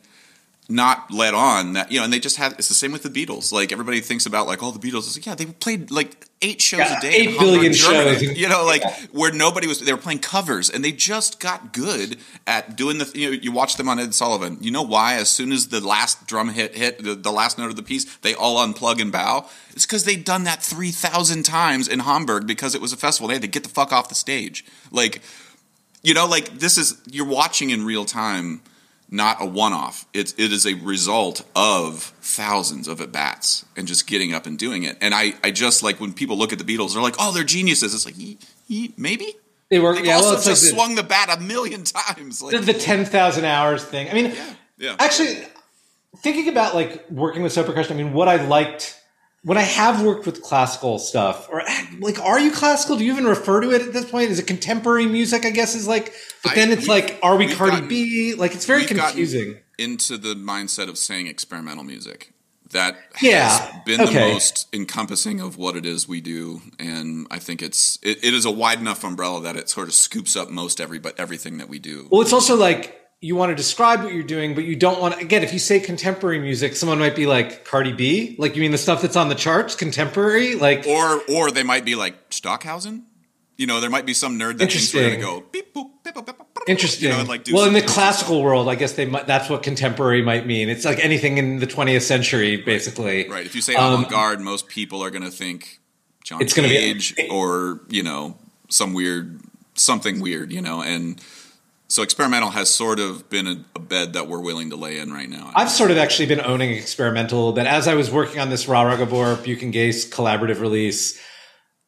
[0.67, 3.09] not let on that you know, and they just had it's the same with the
[3.09, 3.51] Beatles.
[3.51, 5.05] Like everybody thinks about like, oh, the Beatles.
[5.05, 8.21] It's like, yeah, they played like eight shows Yeah, a day, eight billion shows.
[8.35, 9.79] You know, like where nobody was.
[9.79, 13.11] They were playing covers, and they just got good at doing the.
[13.13, 14.57] You know, you watch them on Ed Sullivan.
[14.59, 15.15] You know why?
[15.15, 18.15] As soon as the last drum hit hit the, the last note of the piece,
[18.17, 19.47] they all unplug and bow.
[19.71, 23.27] It's because they'd done that three thousand times in Hamburg because it was a festival.
[23.27, 24.65] They had to get the fuck off the stage.
[24.91, 25.21] Like,
[26.01, 28.61] you know, like this is you're watching in real time
[29.15, 30.05] not a one-off.
[30.13, 34.57] It's it is a result of thousands of at bats and just getting up and
[34.59, 34.97] doing it.
[35.01, 37.43] And I I just like when people look at the Beatles, they're like, oh, they're
[37.43, 37.93] geniuses.
[37.95, 38.15] It's like
[38.97, 39.33] maybe
[39.69, 40.15] They were they've yeah.
[40.15, 42.41] also Well, it's like just the- swung the bat a million times.
[42.41, 44.09] Like, the, the 10,000 hours thing.
[44.09, 44.53] I mean, yeah.
[44.77, 44.95] yeah.
[44.99, 45.37] actually,
[46.17, 48.99] thinking about like working with solo percussion, I mean, what I liked
[49.45, 51.61] when I have worked with classical stuff, or
[51.99, 52.97] like, are you classical?
[52.97, 54.31] Do you even refer to it at this point?
[54.31, 55.45] Is it contemporary music?
[55.45, 58.33] I guess is like, but I- then it's like, are we Cardi gotten- B?
[58.33, 59.57] Like, it's very confusing.
[59.77, 62.31] into the mindset of saying experimental music.
[62.71, 64.13] That Yeah, has been okay.
[64.13, 68.33] the most encompassing of what it is we do, and I think it's it, it
[68.33, 71.59] is a wide enough umbrella that it sort of scoops up most every but everything
[71.59, 72.07] that we do.
[72.11, 75.15] Well, it's also like you want to describe what you're doing, but you don't want
[75.15, 75.19] to.
[75.19, 78.35] Again, if you say contemporary music, someone might be like Cardi B.
[78.37, 80.55] Like, you mean the stuff that's on the charts, contemporary?
[80.55, 83.05] Like, or or they might be like Stockhausen.
[83.57, 85.21] You know, there might be some nerd that thinks we're going to Interesting.
[85.21, 87.09] go beep boop beep boop, beep, boop, boop, Interesting.
[87.09, 90.21] You know, like well, in the classical world, I guess they might, that's what contemporary
[90.21, 90.67] might mean.
[90.67, 93.29] It's like anything in the 20th century, basically.
[93.29, 93.45] right.
[93.45, 95.79] If you say Um, avant garde, most people are going to think
[96.25, 96.99] John It's gonna be-
[97.31, 98.37] or you know
[98.69, 99.39] some weird
[99.75, 100.51] something weird.
[100.51, 101.21] You know, and
[101.87, 105.11] so experimental has sort of been a, a bed that we're willing to lay in
[105.11, 105.51] right now.
[105.55, 107.67] I've sort of actually been owning experimental bit.
[107.67, 111.19] As I was working on this Ra Ra Gabor Buke and Gase collaborative release,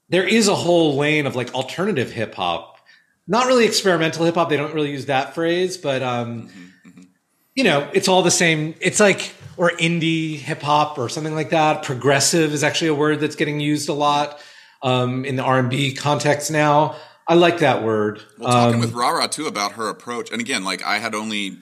[0.09, 2.79] there is a whole lane of like alternative hip hop.
[3.27, 4.49] Not really experimental hip hop.
[4.49, 6.49] They don't really use that phrase, but um,
[7.55, 8.75] you know, it's all the same.
[8.79, 11.83] It's like or indie hip hop or something like that.
[11.83, 14.39] Progressive is actually a word that's getting used a lot
[14.83, 16.95] um, in the R and B context now.
[17.27, 18.21] I like that word.
[18.37, 21.57] Well, talking Um, with Rara too about her approach, and again, like I had only,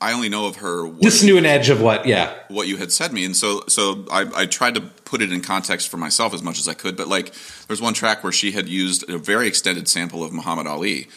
[0.00, 2.06] I only know of her what, this new an edge of what?
[2.06, 5.30] Yeah, what you had said me, and so so I, I tried to put it
[5.30, 6.96] in context for myself as much as I could.
[6.96, 7.34] But like,
[7.66, 11.08] there's one track where she had used a very extended sample of Muhammad Ali,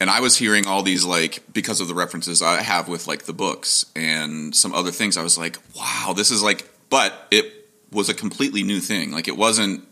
[0.00, 3.24] and I was hearing all these like because of the references I have with like
[3.24, 5.16] the books and some other things.
[5.16, 7.52] I was like, wow, this is like, but it
[7.90, 9.10] was a completely new thing.
[9.10, 9.88] Like it wasn't.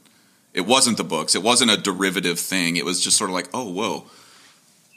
[0.53, 1.35] It wasn't the books.
[1.35, 2.77] It wasn't a derivative thing.
[2.77, 4.07] It was just sort of like, oh, whoa,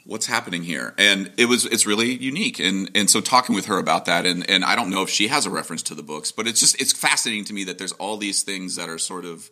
[0.06, 3.78] what's happening here and it was it's really unique and and so talking with her
[3.78, 6.30] about that and and i don't know if she has a reference to the books
[6.30, 9.24] but it's just it's fascinating to me that there's all these things that are sort
[9.24, 9.50] of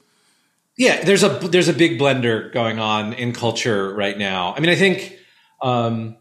[0.77, 4.69] yeah there's a there's a big blender going on in culture right now i mean
[4.69, 5.19] i think
[5.63, 6.17] um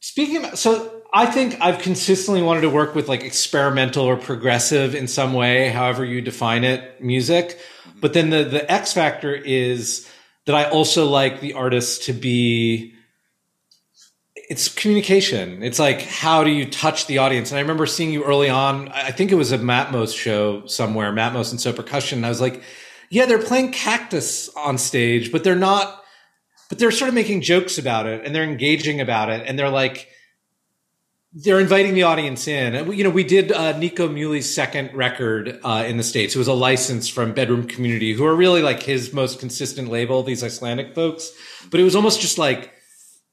[0.00, 4.94] speaking of so i think i've consistently wanted to work with like experimental or progressive
[4.94, 7.58] in some way however you define it music
[8.00, 10.08] but then the the x factor is
[10.46, 12.94] that i also like the artist to be
[14.50, 15.62] it's communication.
[15.62, 17.52] It's like how do you touch the audience?
[17.52, 18.88] And I remember seeing you early on.
[18.88, 22.18] I think it was a Matmos show somewhere, Matmos and So Percussion.
[22.18, 22.60] And I was like,
[23.10, 26.02] yeah, they're playing Cactus on stage, but they're not.
[26.68, 29.70] But they're sort of making jokes about it, and they're engaging about it, and they're
[29.70, 30.08] like,
[31.32, 32.74] they're inviting the audience in.
[32.74, 36.34] And you know, we did uh, Nico Muhly's second record uh, in the states.
[36.34, 40.22] It was a license from Bedroom Community, who are really like his most consistent label.
[40.22, 41.30] These Icelandic folks,
[41.70, 42.72] but it was almost just like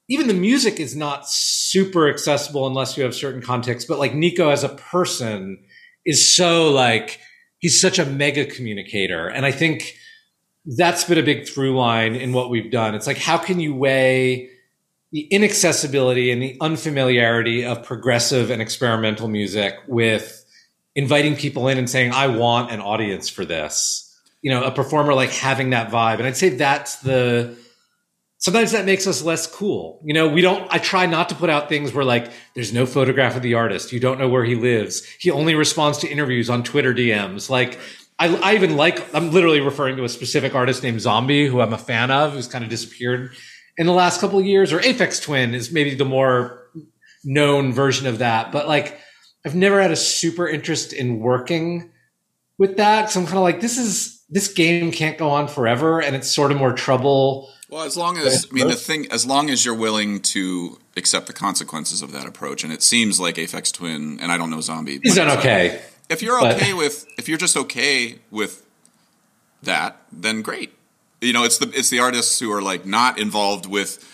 [0.08, 3.88] even the music is not super accessible unless you have certain context.
[3.88, 5.58] But like Nico as a person
[6.06, 7.18] is so like
[7.58, 9.94] he's such a mega communicator, and I think
[10.76, 12.94] that's been a big through line in what we've done.
[12.94, 14.50] It's like how can you weigh
[15.10, 20.44] the inaccessibility and the unfamiliarity of progressive and experimental music with
[20.94, 24.04] inviting people in and saying, I want an audience for this.
[24.42, 26.18] You know, a performer like having that vibe.
[26.18, 27.56] And I'd say that's the
[28.38, 30.00] sometimes that makes us less cool.
[30.04, 32.86] You know, we don't I try not to put out things where like there's no
[32.86, 33.92] photograph of the artist.
[33.92, 35.04] You don't know where he lives.
[35.18, 37.50] He only responds to interviews on Twitter DMs.
[37.50, 37.78] Like
[38.18, 41.72] I, I even like I'm literally referring to a specific artist named Zomby, who I'm
[41.72, 43.32] a fan of, who's kind of disappeared
[43.78, 46.68] in the last couple of years, or Aphex Twin is maybe the more
[47.24, 48.52] known version of that.
[48.52, 48.98] But like,
[49.46, 51.90] I've never had a super interest in working
[52.58, 53.10] with that.
[53.10, 56.30] So I'm kind of like, this is this game can't go on forever, and it's
[56.30, 57.50] sort of more trouble.
[57.70, 61.26] well as long as i mean the thing as long as you're willing to accept
[61.28, 64.58] the consequences of that approach and it seems like Aphex Twin and I don't know
[64.58, 65.80] Zomby He's but done okay.
[66.10, 68.66] if you're but- okay with if you're just okay with
[69.62, 70.72] that then great
[71.20, 74.04] you know it's the it's the artists who are like not involved with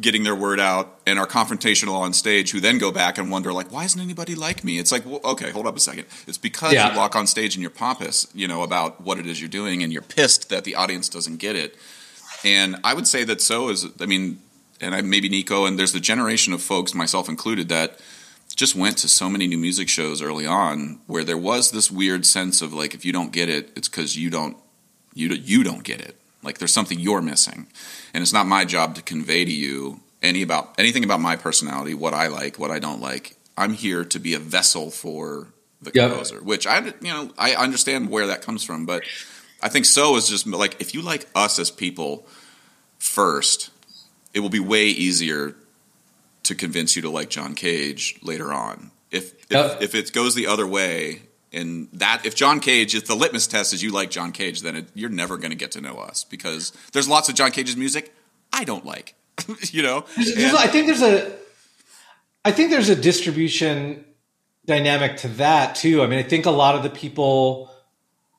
[0.00, 3.52] getting their word out and are confrontational on stage who then go back and wonder
[3.52, 4.78] like why isn't anybody like me?
[4.78, 6.06] It's like well, okay hold up a second.
[6.26, 6.92] It's because Yeah.
[6.92, 9.82] you walk on stage and you're pompous you know about what it is you're doing
[9.82, 11.76] and you're pissed that the audience doesn't get it.
[12.44, 14.40] And i would say that so is i mean
[14.80, 17.98] and I, maybe nico and there's the generation of folks myself included that
[18.56, 22.24] just went to so many new music shows early on where there was this weird
[22.26, 24.56] sense of like if you don't get it it's because you don't
[25.14, 27.66] you you don't get it like there's something you're missing
[28.14, 31.94] and it's not my job to convey to you any about anything about my personality
[31.94, 35.48] what i like what i don't like i'm here to be a vessel for
[35.82, 36.10] the Yep.
[36.10, 39.02] composer which i you know i understand where that comes from but
[39.62, 42.26] i think so is just like if you like us as people
[42.98, 43.70] first
[44.34, 45.54] it will be way easier
[46.42, 48.90] to convince you to like John Cage later on.
[49.10, 49.82] If if, Yep.
[49.82, 53.72] if it goes the other way, and that if John Cage, if the litmus test
[53.72, 56.24] is you like John Cage, then it, you're never going to get to know us
[56.24, 58.14] because there's lots of John Cage's music
[58.52, 59.14] I don't like.
[59.70, 61.32] you know, There's- there's- I think there's a,
[62.44, 64.04] I think there's a distribution
[64.66, 66.02] dynamic to that too.
[66.02, 67.70] I mean, I think a lot of the people,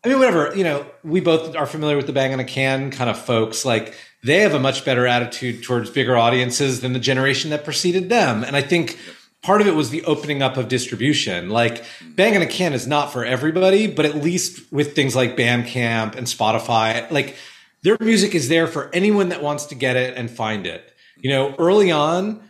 [0.04, 2.92] I mean, whatever you know, we both are familiar with the bang on a can
[2.92, 3.66] kind of folks.
[3.66, 3.94] Like
[4.24, 8.44] they have a much better attitude towards bigger audiences than the generation that preceded them,
[8.44, 8.98] and I think.
[9.44, 11.50] Part of it was the opening up of distribution.
[11.50, 11.84] Like
[12.16, 16.16] Bang on a Can is not for everybody, but at least with things like Bandcamp
[16.16, 17.36] and Spotify, like
[17.84, 20.94] their music is there for anyone that wants to get it and find it.
[21.18, 22.42] You know, early on,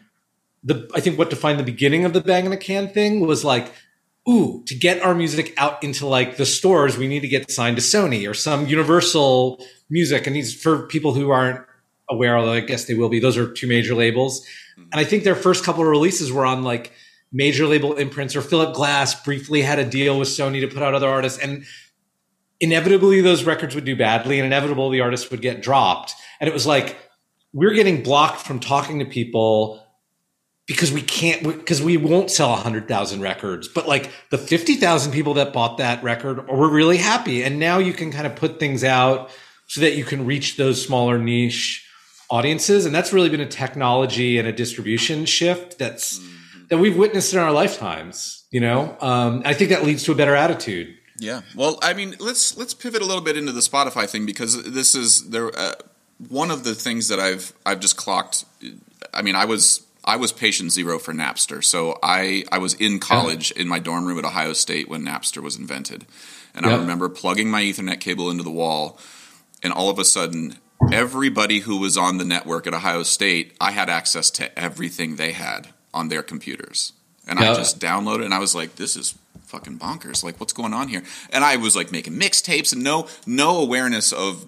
[0.63, 3.43] the I think what defined the beginning of the bang on a can thing was
[3.43, 3.71] like,
[4.29, 7.77] ooh, to get our music out into like the stores, we need to get signed
[7.77, 10.27] to Sony or some Universal Music.
[10.27, 11.65] And these for people who aren't
[12.09, 14.45] aware, although I guess they will be, those are two major labels.
[14.91, 16.91] And I think their first couple of releases were on like
[17.31, 20.93] major label imprints or Philip Glass briefly had a deal with Sony to put out
[20.93, 21.39] other artists.
[21.39, 21.65] And
[22.59, 26.13] inevitably those records would do badly and inevitably the artists would get dropped.
[26.39, 26.97] And it was like,
[27.53, 29.85] we're getting blocked from talking to people
[30.67, 35.51] because we can't because we won't sell 100,000 records but like the 50,000 people that
[35.51, 39.31] bought that record were really happy and now you can kind of put things out
[39.67, 41.85] so that you can reach those smaller niche
[42.31, 46.19] audiences and that's really been a technology and a distribution shift that's
[46.69, 50.15] that we've witnessed in our lifetimes you know um, i think that leads to a
[50.15, 50.87] better attitude
[51.19, 51.41] Yeah.
[51.55, 54.95] Well, I mean, let's let's pivot a little bit into the Spotify thing because this
[54.95, 55.51] is there.
[55.55, 55.73] Uh,
[56.29, 58.45] one of the things that I've I've just clocked.
[59.13, 62.97] I mean, I was I was patient zero for Napster, so I I was in
[62.99, 66.07] college in my dorm room at Ohio State when Napster was invented,
[66.55, 68.97] and I remember plugging my Ethernet cable into the wall,
[69.61, 70.57] and all of a sudden.
[70.91, 75.31] Everybody who was on the network at Ohio State, I had access to everything they
[75.31, 76.93] had on their computers.
[77.27, 80.23] And I just downloaded and I was like, this is fucking bonkers.
[80.23, 81.03] Like, what's going on here?
[81.31, 84.45] And I was like making mixtapes and no no awareness of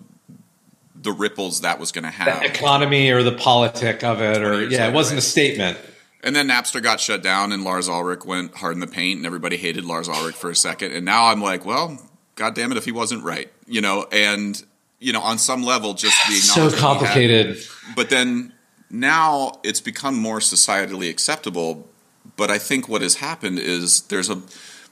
[0.95, 2.43] the ripples that was going to the have.
[2.43, 5.23] economy or the politic of it or years yeah it wasn't right.
[5.23, 5.77] a statement
[6.23, 9.25] And then Napster got shut down and Lars Ulrich went hard in the paint and
[9.25, 10.93] everybody hated Lars Ulrich for a second.
[10.93, 11.99] And now I'm like, well,
[12.35, 13.51] god damn it if he wasn't right.
[13.67, 14.63] You know, and
[15.03, 17.57] you know, on some level just the so acknowledgement he had- complicated
[17.95, 18.53] but then
[18.89, 21.89] now it's become more societally acceptable.
[22.37, 24.41] But I think what has happened is there's a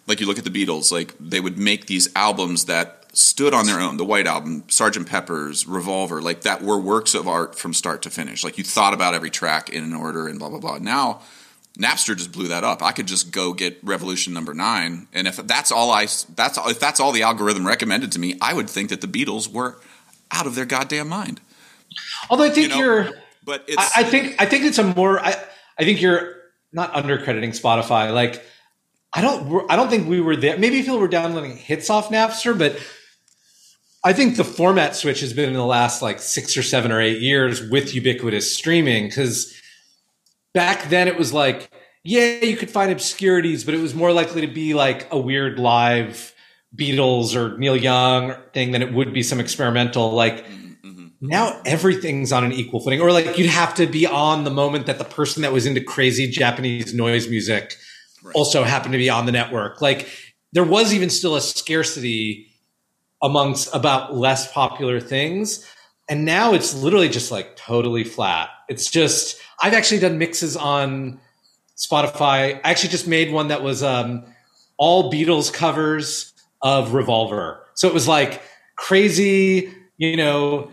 [0.07, 3.65] like you look at the Beatles, like they would make these albums that stood on
[3.67, 3.97] their own.
[3.97, 5.05] The White Album, Sgt.
[5.07, 8.43] Pepper's, Revolver, like that were works of art from start to finish.
[8.43, 10.77] Like you thought about every track in an order and blah blah blah.
[10.79, 11.21] Now
[11.77, 12.83] Napster just blew that up.
[12.83, 16.79] I could just go get Revolution Number Nine, and if that's all I that's if
[16.79, 19.79] that's all the algorithm recommended to me, I would think that the Beatles were
[20.31, 21.41] out of their goddamn mind.
[22.29, 23.09] although i think You know, you're
[23.43, 25.35] But it's I, I think I think it's a more I,
[25.77, 26.35] I think you're
[26.71, 28.13] not undercrediting Spotify.
[28.13, 28.43] Like
[29.13, 30.57] I don't I don't think we were there.
[30.57, 32.79] Maybe people were downloading hits off Napster, but
[34.03, 37.01] I think the format switch has been in the last like six or seven or
[37.01, 39.53] eight years with ubiquitous streaming because
[40.53, 41.69] back then it was like
[42.03, 45.59] yeah you could find obscurities, but it was more likely to be like a weird
[45.59, 46.33] live
[46.75, 50.45] Beatles or Neil Young thing than it would be some experimental like
[51.21, 52.99] now everything's on an equal footing.
[52.99, 55.81] Or like you'd have to be on the moment that the person that was into
[55.81, 57.75] crazy japanese noise music
[58.33, 59.81] also happened to be on the network.
[59.81, 60.07] Like
[60.51, 62.47] there was even still a scarcity
[63.21, 65.65] amongst about less popular things.
[66.09, 68.49] And now it's literally just like totally flat.
[68.67, 71.19] It's just i've actually done mixes on
[71.77, 72.55] spotify.
[72.55, 74.25] I actually just made one that was um,
[74.77, 76.30] all beatles covers
[76.63, 78.41] of revolver so it was like
[78.75, 80.69] crazy you know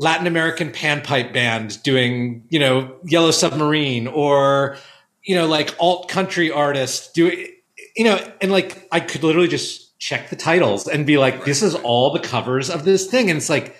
[0.00, 4.78] Latin American panpipe band doing, you know, Yellow Submarine or,
[5.24, 7.48] you know, like alt country artist doing,
[7.94, 11.62] you know, and like I could literally just check the titles and be like, this
[11.62, 13.28] is all the covers of this thing.
[13.28, 13.76] And it's like,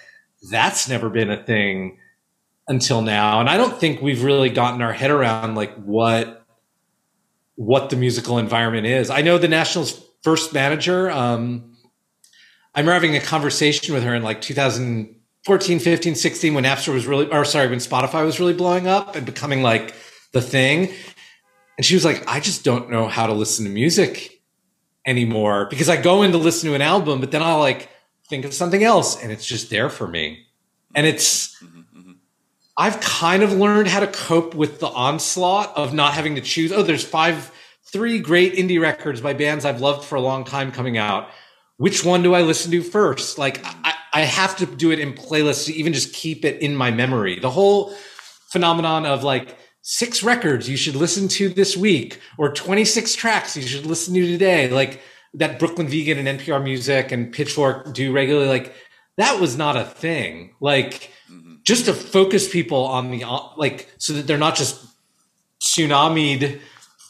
[0.51, 1.99] that's never been a thing
[2.69, 6.47] until now, and I don't think we've really gotten our head around like what
[7.57, 9.11] what the musical environment is.
[9.11, 11.11] I know the National's first manager.
[11.11, 11.77] Um,
[12.75, 17.07] I remember having a conversation with her in like 2014, 15, 16 when Napster was
[17.07, 19.95] really, or sorry, when Spotify was really blowing up and becoming like
[20.33, 20.93] the thing.
[21.77, 24.43] And she was like, I just don't know how to listen to music
[25.07, 27.89] anymore because I go in to listen to an album, but then I'll like
[28.29, 30.47] think of something else and it's just there for me.
[30.95, 31.63] And it's,
[32.77, 36.73] I've kind of learned how to cope with the onslaught of not having to choose.
[36.73, 37.51] Oh, there's five,
[37.93, 41.29] three great indie records by bands I've loved for a long time coming out.
[41.77, 43.39] Which one do I listen to first?
[43.39, 46.77] Like, I, I have to do it in playlists to even just keep it in
[46.77, 47.39] my memory.
[47.39, 47.95] The whole
[48.53, 53.63] phenomenon of like, six records you should listen to this week or 26 tracks you
[53.63, 55.01] should listen to today like
[55.33, 58.75] that brooklyn vegan and npr music and pitchfork do regularly like
[59.17, 61.55] that was not a thing like mm-hmm.
[61.63, 63.25] just to focus people on the
[63.57, 64.85] like so that they're not just
[65.61, 66.61] tsunamied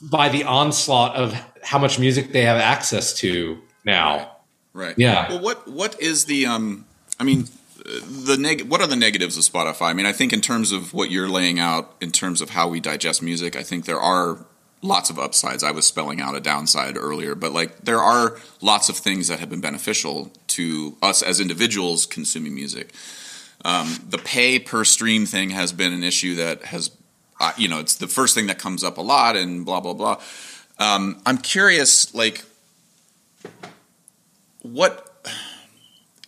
[0.00, 1.32] by the onslaught of
[1.62, 4.30] how much music they have access to now
[4.72, 4.94] right, right.
[4.98, 6.84] yeah well what what is the um
[7.18, 7.46] i mean
[7.84, 9.88] the neg- what are the negatives of Spotify?
[9.88, 12.68] I mean, I think in terms of what you're laying out in terms of how
[12.68, 14.38] we digest music, I think there are
[14.82, 15.62] lots of upsides.
[15.62, 19.38] I was spelling out a downside earlier, but like there are lots of things that
[19.40, 22.92] have been beneficial to us as individuals consuming music.
[23.64, 26.90] Um, the pay per stream thing has been an issue that has,
[27.40, 29.94] uh, you know, it's the first thing that comes up a lot, and blah blah
[29.94, 30.20] blah.
[30.78, 32.44] Um, I'm curious, like,
[34.62, 35.06] what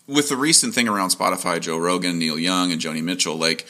[0.06, 3.66] with the recent thing around Spotify, Joe Rogan, Neil Young, and Joni Mitchell, like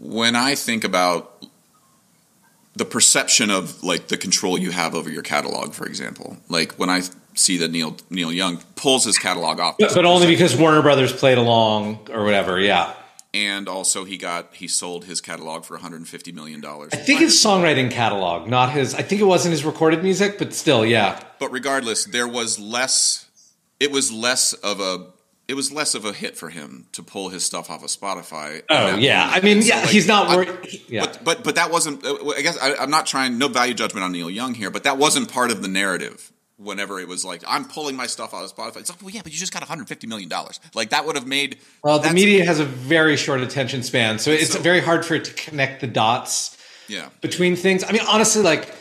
[0.00, 1.44] when I think about
[2.74, 6.88] the perception of like the control you have over your catalog, for example, like when
[6.88, 7.02] I
[7.34, 11.12] see that Neil Neil Young pulls his catalog off, but, but only because Warner Brothers
[11.12, 12.94] played along or whatever, yeah.
[13.34, 16.90] And also, he got he sold his catalog for 150 million dollars.
[16.94, 18.94] I think his songwriting catalog, not his.
[18.94, 21.22] I think it wasn't his recorded music, but still, yeah.
[21.38, 23.26] But regardless, there was less.
[23.78, 25.08] It was less of a
[25.48, 28.62] it was less of a hit for him to pull his stuff off of Spotify.
[28.68, 29.36] Oh yeah, moment.
[29.36, 30.82] I mean, yeah, like, he's not worried.
[30.88, 32.04] Yeah, but, but, but that wasn't.
[32.04, 33.38] I guess I, am not trying.
[33.38, 36.30] No value judgment on Neil Young here, but that wasn't part of the narrative.
[36.58, 39.20] Whenever it was like, I'm pulling my stuff out of Spotify, it's like, well, yeah,
[39.22, 40.58] but you just got 150 million dollars.
[40.74, 41.58] Like that would have made.
[41.84, 45.14] Well, the media has a very short attention span, so it's so, very hard for
[45.14, 46.56] it to connect the dots.
[46.88, 47.10] Yeah.
[47.20, 48.74] Between things, I mean, honestly, like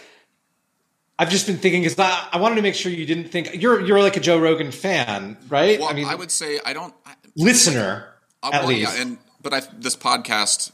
[1.19, 3.81] I've just been thinking because I, I, wanted to make sure you didn't think you're
[3.81, 5.79] you're like a Joe Rogan fan, right?
[5.79, 6.93] Well, I mean, I would say I don't
[7.35, 8.07] listener
[8.43, 8.95] uh, at well, least.
[8.95, 10.71] Yeah, and but I, this podcast,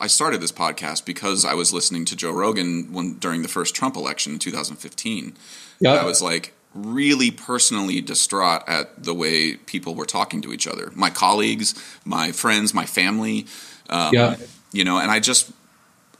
[0.00, 3.76] I started this podcast because I was listening to Joe Rogan when during the first
[3.76, 5.36] Trump election in 2015.
[5.80, 10.66] Yeah, I was like really personally distraught at the way people were talking to each
[10.66, 11.74] other, my colleagues,
[12.04, 13.46] my friends, my family.
[13.88, 14.36] Um, yeah,
[14.72, 15.50] you know, and I just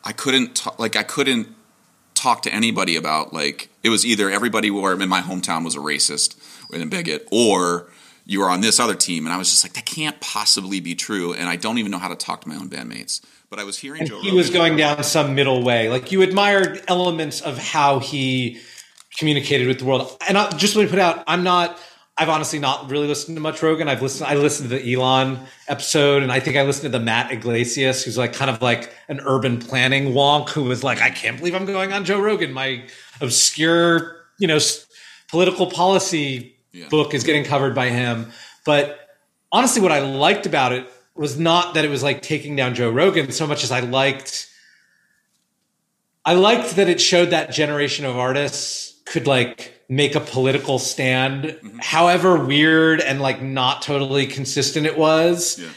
[0.05, 1.49] I couldn't t- like I couldn't
[2.17, 5.79] talk to anybody about like it was either everybody were in my hometown was a
[5.79, 6.37] racist
[6.73, 7.89] and a bigot or
[8.25, 10.95] you were on this other team and I was just like that can't possibly be
[10.95, 13.21] true and I don't even know how to talk to my own bandmates.
[13.49, 15.89] But I was hearing and Joe he Rogan was going down some middle way.
[15.89, 18.61] Like you admired elements of how he
[19.19, 21.79] communicated with the world and I, just let me put out I'm not
[22.19, 23.89] I've honestly not really listened to much Rogan.
[23.89, 24.29] I've listened.
[24.29, 25.39] I listened to the Elon
[25.69, 28.91] episode, and I think I listened to the Matt Yglesias, who's like kind of like
[29.09, 32.55] an urban planning wonk, who was like, "I can't believe I'm going on Joe Rogan.
[32.55, 32.85] My
[33.21, 34.59] obscure, you know,
[35.29, 36.89] political policy yeah.
[36.89, 38.33] book is getting covered by him."
[38.65, 38.99] But
[39.53, 42.91] honestly, what I liked about it was not that it was like taking down Joe
[42.91, 44.49] Rogan so much as I liked.
[46.25, 51.45] I liked that it showed that generation of artists could like make a political stand,
[51.45, 51.79] mm-hmm.
[51.81, 55.69] however weird and like not totally consistent it was, yeah.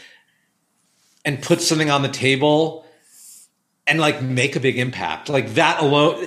[1.24, 2.84] and put something on the table
[3.86, 5.28] and like make a big impact.
[5.28, 6.26] Like that alone,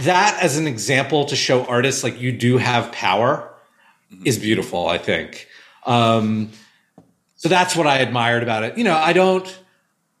[0.00, 3.52] that as an example to show artists like you do have power
[4.12, 4.26] mm-hmm.
[4.26, 5.46] is beautiful, I think.
[5.86, 6.50] Um,
[7.36, 8.76] so that's what I admired about it.
[8.76, 9.58] You know, I don't,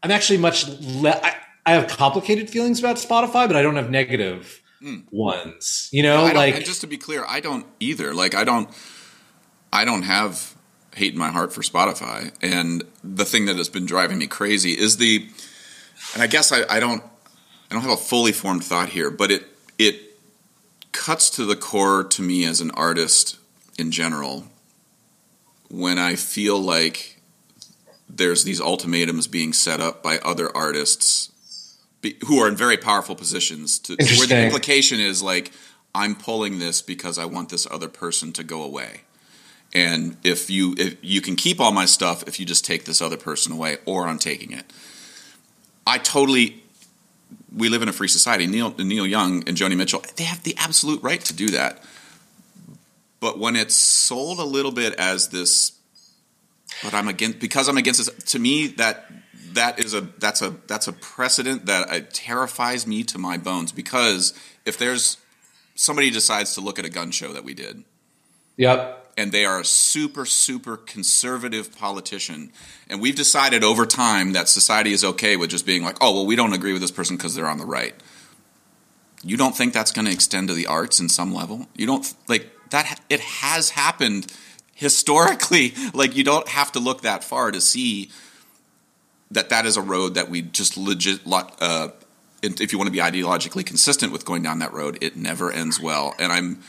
[0.02, 3.90] I'm actually much less, I, I have complicated feelings about Spotify, but I don't have
[3.90, 5.04] negative mm.
[5.10, 5.88] ones.
[5.92, 8.14] You know, like and just to be clear, I don't either.
[8.14, 8.68] Like I don't,
[9.72, 10.54] I don't have
[10.94, 12.32] hate in my heart for Spotify.
[12.42, 15.28] And the thing that has been driving me crazy is the,
[16.14, 17.02] and I guess I, I don't,
[17.70, 19.44] I don't have a fully formed thought here, but it
[19.78, 20.18] it
[20.92, 23.38] cuts to the core to me as an artist
[23.78, 24.44] in general
[25.70, 27.22] when I feel like
[28.08, 31.29] there's these ultimatums being set up by other artists
[32.00, 33.78] be, who are in very powerful positions.
[33.80, 35.52] To, where the implication is like,
[35.94, 39.02] I'm pulling this because I want this other person to go away.
[39.72, 43.00] And if you if you can keep all my stuff if you just take this
[43.00, 44.64] other person away, or I'm taking it.
[45.86, 46.62] I totally.
[47.54, 48.46] We live in a free society.
[48.46, 51.82] Neil Neil Young and Joni Mitchell, they have the absolute right to do that.
[53.20, 55.72] But when it's sold a little bit as this,
[56.82, 58.24] but I'm against because I'm against this.
[58.32, 59.10] To me, that
[59.54, 63.72] that is a that's a that's a precedent that uh, terrifies me to my bones.
[63.72, 64.32] Because
[64.64, 65.16] if there's
[65.74, 67.84] somebody decides to look at a gun show that we did,
[68.56, 69.12] Yep.
[69.16, 72.52] and they are a super super conservative politician
[72.88, 76.26] and we've decided over time that society is okay with just being like oh well
[76.26, 77.94] we don't agree with this person because they're on the right
[79.22, 82.14] you don't think that's going to extend to the arts in some level you don't
[82.28, 84.26] like that it has happened
[84.74, 88.10] historically like you don't have to look that far to see
[89.30, 91.88] that that is a road that we just legit uh,
[92.42, 95.78] if you want to be ideologically consistent with going down that road it never ends
[95.80, 96.60] well and i'm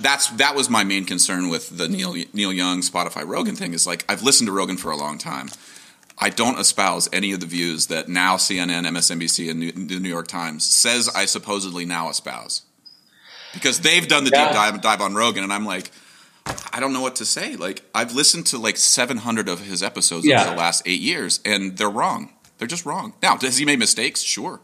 [0.00, 3.74] that's that was my main concern with the Neil Neil Young Spotify Rogan thing.
[3.74, 5.50] Is like I've listened to Rogan for a long time.
[6.18, 10.08] I don't espouse any of the views that now CNN, MSNBC, and New, the New
[10.08, 12.62] York Times says I supposedly now espouse,
[13.52, 14.46] because they've done the Yeah.
[14.46, 15.90] deep dive, dive on Rogan, and I'm like,
[16.46, 17.56] I don't know what to say.
[17.56, 20.42] Like I've listened to like 700 of his episodes Yeah.
[20.42, 22.30] over the last eight years, and they're wrong.
[22.58, 23.14] They're just wrong.
[23.22, 24.22] Now, has he made mistakes?
[24.22, 24.60] Sure,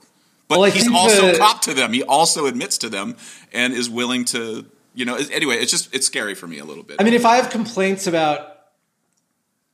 [0.49, 1.93] but Well, he's also the- copped to them.
[1.93, 3.17] He also admits to them
[3.53, 5.17] and is willing to, you know.
[5.33, 6.97] Anyway, it's just it's scary for me a little bit.
[7.01, 8.53] I mean, if I have complaints about,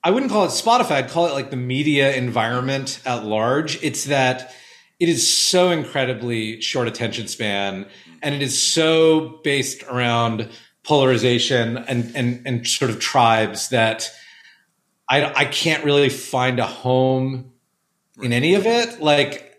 [0.05, 0.93] I wouldn't call it Spotify.
[0.93, 3.83] I'd call it like the media environment at large.
[3.83, 4.55] It's that
[5.01, 7.87] it is so incredibly short attention span,
[8.23, 10.49] and it is so based around
[10.85, 14.11] polarization and and and sort of tribes that
[15.09, 17.53] I I can't really find a home
[18.21, 19.01] in any of it.
[19.01, 19.57] Like,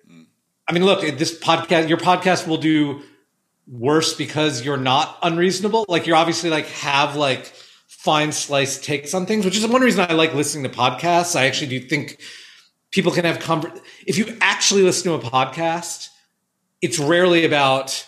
[0.68, 3.02] I mean, look, this podcast, your podcast will do
[3.68, 5.86] worse because you're not unreasonable.
[5.88, 7.46] Like you're obviously like have like
[7.88, 11.36] fine sliced takes on things, which is one reason I like listening to podcasts.
[11.36, 12.20] I actually do think
[12.92, 16.10] people can have conver- if you actually listen to a podcast,
[16.82, 18.06] it's rarely about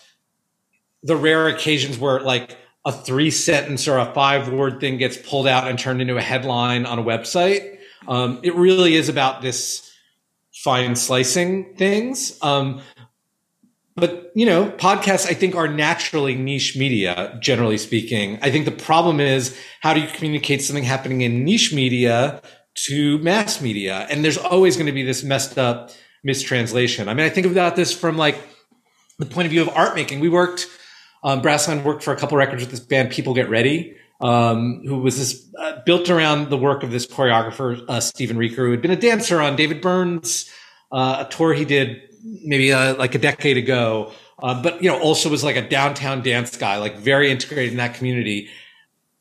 [1.03, 5.47] the rare occasions where like a three sentence or a five word thing gets pulled
[5.47, 7.77] out and turned into a headline on a website.
[8.07, 9.91] Um, it really is about this
[10.53, 12.37] fine slicing things.
[12.41, 12.81] Um,
[13.95, 18.71] but you know podcasts i think are naturally niche media generally speaking i think the
[18.71, 22.41] problem is how do you communicate something happening in niche media
[22.75, 25.91] to mass media and there's always going to be this messed up
[26.23, 28.37] mistranslation i mean i think about this from like
[29.17, 30.67] the point of view of art making we worked
[31.25, 31.41] um,
[31.83, 35.45] worked for a couple records with this band people get ready um, who was this
[35.59, 38.95] uh, built around the work of this choreographer uh, Steven Reker, who had been a
[38.95, 40.49] dancer on david byrne's
[40.91, 42.01] uh, a tour he did
[42.43, 44.11] maybe uh, like a decade ago,
[44.41, 47.77] uh, but you know also was like a downtown dance guy, like very integrated in
[47.77, 48.49] that community.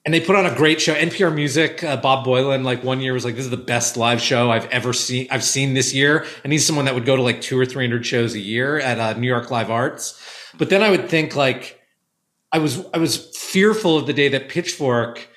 [0.07, 0.95] And they put on a great show.
[0.95, 4.21] NPR Music, uh, Bob Boilen, like one year was like, "This is the best live
[4.21, 5.27] show I've ever seen.
[5.31, 7.85] I've seen this year." And he's someone that would go to like two or three
[7.85, 10.21] hundred shows a year at uh, New York Live Arts.
[10.59, 11.81] But then I would think like,
[12.55, 15.29] I was I was fearful of the day that Pitchfork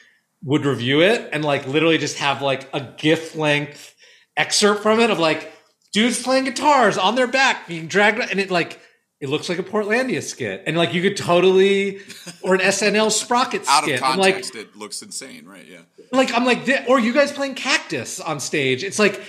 [0.43, 3.95] would review it and like literally just have like a GIF length
[4.37, 5.51] excerpt from it of like
[5.91, 8.79] dudes playing guitars on their back being dragged and it like
[9.19, 12.01] it looks like a Portlandia skit and like you could totally
[12.43, 13.73] or an SNL Sprocket skit.
[13.75, 13.97] Out skit.
[13.97, 15.65] of I'm like context, it looks insane, right?
[15.67, 15.81] Yeah.
[16.11, 18.83] like I'm like or you guys playing Cactus on stage.
[18.83, 19.19] It's like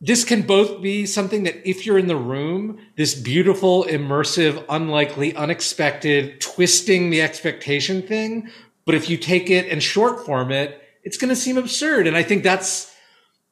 [0.00, 5.36] this can both be something that if you're in the room, this beautiful, immersive, unlikely,
[5.36, 8.48] unexpected, twisting the expectation thing.
[8.86, 12.06] But if you take it and short form it, it's going to seem absurd.
[12.06, 12.94] And I think that's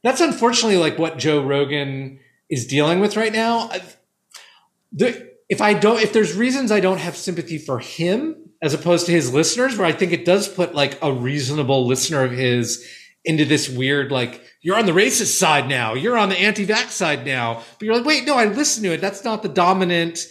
[0.03, 3.71] that's unfortunately like what Joe Rogan is dealing with right now.
[4.93, 9.07] The, if I don't, if there's reasons I don't have sympathy for him as opposed
[9.07, 12.87] to his listeners, where I think it does put like a reasonable listener of his
[13.25, 17.25] into this weird like you're on the racist side now, you're on the anti-vax side
[17.25, 19.01] now, but you're like, wait, no, I listened to it.
[19.01, 20.27] That's not the dominant.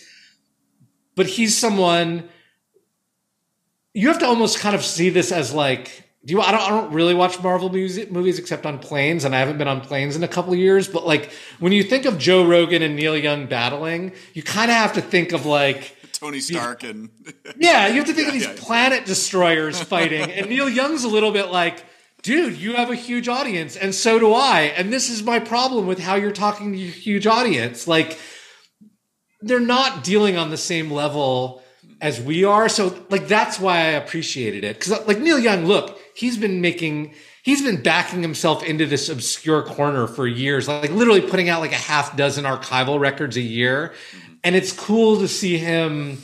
[1.16, 2.30] But he's someone
[3.98, 6.70] you have to almost kind of see this as like do you I don't I
[6.70, 10.16] don't really watch Marvel music, movies except on planes and I haven't been on planes
[10.16, 13.18] in a couple of years but like when you think of Joe Rogan and Neil
[13.18, 17.10] Young battling you kind of have to think of like Tony Stark and
[17.58, 18.60] yeah you have to think of these yeah, yeah.
[18.60, 21.84] planet destroyers fighting and Neil Young's a little bit like
[22.24, 25.88] dude you have a huge audience and so do I and this is my problem
[25.88, 28.20] with how you're talking to your huge audience like
[29.42, 31.64] they're not dealing on the same level
[32.02, 32.70] as we are.
[32.70, 37.14] So like that's why I appreciated it because like Neil Young, look, he's been making.
[37.44, 41.72] He's been backing himself into this obscure corner for years, like literally putting out like
[41.72, 43.94] a half dozen archival records a year.
[44.44, 46.18] And it's cool to see him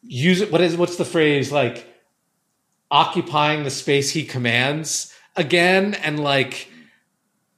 [0.00, 0.50] use it.
[0.50, 1.52] What is, what's the phrase?
[1.52, 1.87] Like
[2.90, 5.94] occupying the space he commands again.
[5.94, 6.70] And like,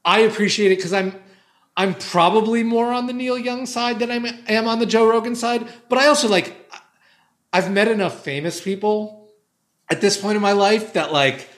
[0.05, 1.15] I appreciate it because I'm,
[1.77, 4.17] I'm probably more on the Neil Young side than I
[4.49, 5.67] am on the Joe Rogan side.
[5.89, 6.57] But I also like,
[7.53, 9.29] I've met enough famous people
[9.91, 11.49] at this point in my life that like,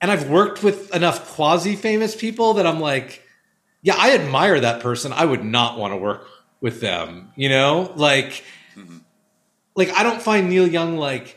[0.00, 3.22] and I've worked with enough quasi famous people that I'm like,
[3.82, 5.12] yeah, I admire that person.
[5.12, 6.26] I would not want to work
[6.60, 7.92] with them, you know?
[7.96, 8.44] Like,
[8.76, 8.98] mm-hmm.
[9.74, 11.36] like I don't find Neil Young like,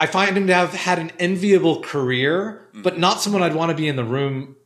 [0.00, 2.82] I find him to have had an enviable career, mm-hmm.
[2.82, 4.56] but not someone I'd want to be in the room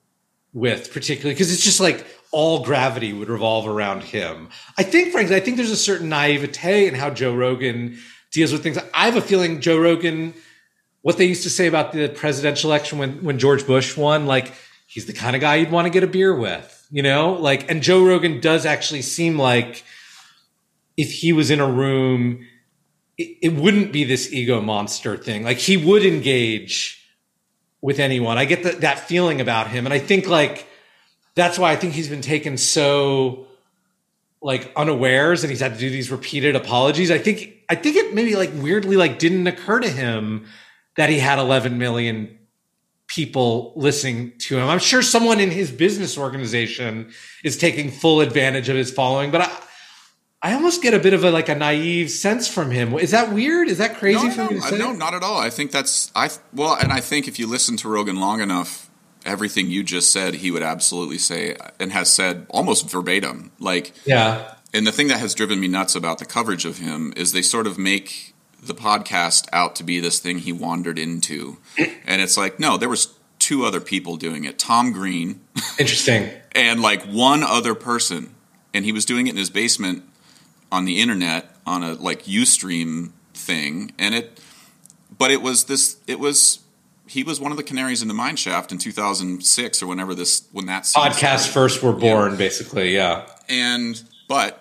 [0.53, 4.49] with particularly because it's just like all gravity would revolve around him.
[4.78, 7.99] I think, frankly, I think there's a certain naivete in how Joe Rogan
[8.33, 8.78] deals with things.
[8.95, 10.35] I have a feeling Joe Rogan,
[11.03, 14.53] what they used to say about the presidential election when, when George Bush won, like
[14.87, 17.35] he's the kind of guy you'd want to get a beer with, you know?
[17.35, 19.85] Like, and Joe Rogan does actually seem like
[20.97, 22.47] if he was in a room,
[23.22, 25.44] it, it wouldn't be this ego monster thing.
[25.44, 26.98] Like he would engage
[27.80, 28.38] with anyone.
[28.38, 29.86] I get the, that feeling about him.
[29.86, 30.66] And I think like,
[31.34, 33.46] that's why I think he's been taken so
[34.40, 37.10] like unawares and he's had to do these repeated apologies.
[37.10, 40.46] I think I think it maybe like weirdly like didn't occur to him
[40.96, 42.38] that he had 11 million
[43.06, 44.68] people listening to him.
[44.68, 47.12] I'm sure someone in his business organization
[47.44, 49.50] is taking full advantage of his following, but I
[50.45, 52.93] I almost get a bit of a like a naive sense from him.
[52.95, 53.68] Is that weird?
[53.68, 55.38] Is that crazy no, for no, me No, not at all.
[55.38, 58.90] I think that's I well, and I think if you listen to Rogan long enough,
[59.24, 63.53] everything you just said, he would absolutely say and has said almost verbatim.
[63.61, 64.55] Like, yeah.
[64.74, 67.43] And the thing that has driven me nuts about the coverage of him is they
[67.43, 72.36] sort of make the podcast out to be this thing he wandered into, and it's
[72.36, 74.59] like, no, there was two other people doing it.
[74.59, 75.40] Tom Green,
[75.78, 78.34] interesting, and like one other person,
[78.74, 80.05] and he was doing it in his basement
[80.72, 84.40] on the internet on a like UStream thing, and it,
[85.16, 86.60] but it was this, it was
[87.06, 90.48] he was one of the canaries in the mine shaft in 2006 or whenever this
[90.50, 92.38] when that podcast first were born, yeah.
[92.38, 93.26] basically, yeah.
[93.48, 94.58] And but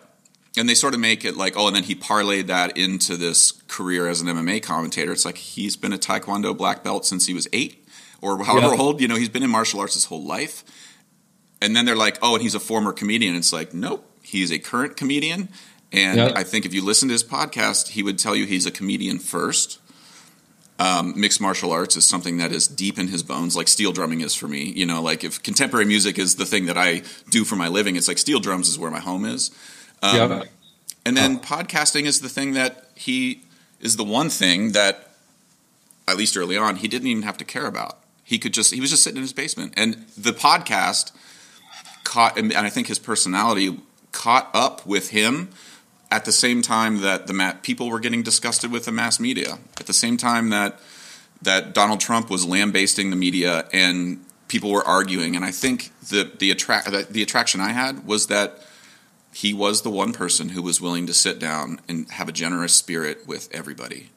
[0.58, 3.54] and they sort of make it like oh, and then he parlayed that into this
[3.68, 5.12] career as an MMA commentator.
[5.12, 7.88] It's like he's been a Taekwondo black belt since he was eight
[8.22, 9.02] or however old.
[9.02, 10.64] You know, he's been in martial arts his whole life.
[11.62, 13.36] And then they're like, oh, and he's a former comedian.
[13.36, 15.50] It's like, nope, he's a current comedian.
[15.92, 16.34] And yep.
[16.36, 19.20] I think if you listen to his podcast, he would tell you he's a comedian
[19.20, 19.82] first
[20.82, 24.22] um, mixed martial arts is something that is deep in his bones, like steel drumming
[24.22, 24.64] is for me.
[24.64, 27.96] You know, like if contemporary music is the thing that I do for my living,
[27.96, 29.52] it's like steel drums is where my home is.
[30.02, 30.44] Um, yeah.
[31.06, 31.46] And then oh.
[31.46, 33.44] podcasting is the thing that he
[33.80, 35.10] is the one thing that,
[36.08, 38.00] at least early on, he didn't even have to care about.
[38.24, 41.12] He could just he was just sitting in his basement, and the podcast
[42.04, 43.78] caught, and I think his personality
[44.12, 45.50] caught up with him
[46.12, 49.58] at the same time that the ma- people were getting disgusted with the mass media,
[49.80, 50.80] at the same time that
[51.42, 56.30] that Donald Trump was lambasting the media and people were arguing, and I think the
[56.38, 58.62] the attract the attraction I had was that
[59.34, 62.76] he was the one person who was willing to sit down and have a generous
[62.76, 64.10] spirit with everybody.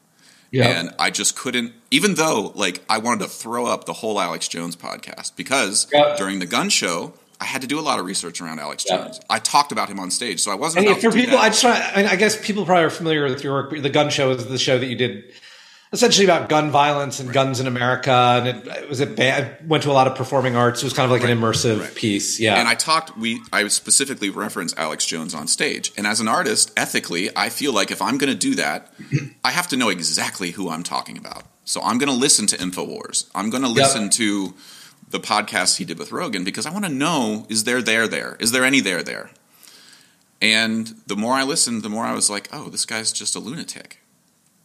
[0.51, 0.67] Yeah.
[0.67, 4.47] And I just couldn't, even though like I wanted to throw up the whole Alex
[4.47, 5.85] Jones podcast because
[6.17, 8.97] during the gun show, I had to do a lot of research around Alex yeah.
[8.97, 9.19] Jones.
[9.29, 10.87] I talked about him on stage, so I wasn't.
[10.87, 11.91] And for people, I just try.
[11.93, 13.71] I, mean, I guess people probably are familiar with your work.
[13.71, 15.25] The Gun Show is the show that you did,
[15.91, 17.33] essentially about gun violence and right.
[17.33, 20.55] guns in America, and it, it was a band, went to a lot of performing
[20.55, 20.81] arts.
[20.81, 21.31] It was kind of like right.
[21.31, 21.95] an immersive right.
[21.95, 22.39] piece.
[22.39, 23.17] Yeah, and I talked.
[23.17, 27.73] We I specifically referenced Alex Jones on stage, and as an artist, ethically, I feel
[27.73, 28.93] like if I'm going to do that,
[29.43, 31.43] I have to know exactly who I'm talking about.
[31.65, 33.29] So I'm going to listen to Infowars.
[33.33, 34.11] I'm going to listen yep.
[34.11, 34.53] to
[35.09, 38.37] the podcast he did with Rogan because I want to know is there there there?
[38.39, 39.29] Is there any there there?
[40.41, 43.39] And the more I listened, the more I was like, oh, this guy's just a
[43.39, 44.01] lunatic.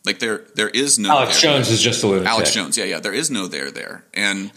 [0.04, 1.74] Like there there is no Alex there, Jones there.
[1.74, 2.28] is just a lunatic.
[2.28, 3.00] Alex Jones, yeah, yeah.
[3.00, 4.04] There is no there there.
[4.14, 4.50] And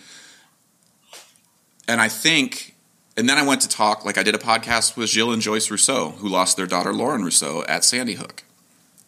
[1.88, 2.76] and I think
[3.18, 5.70] and then I went to talk like I did a podcast with Jill and Joyce
[5.70, 8.44] Rousseau, who lost their daughter Lauren Rousseau at Sandy Hook.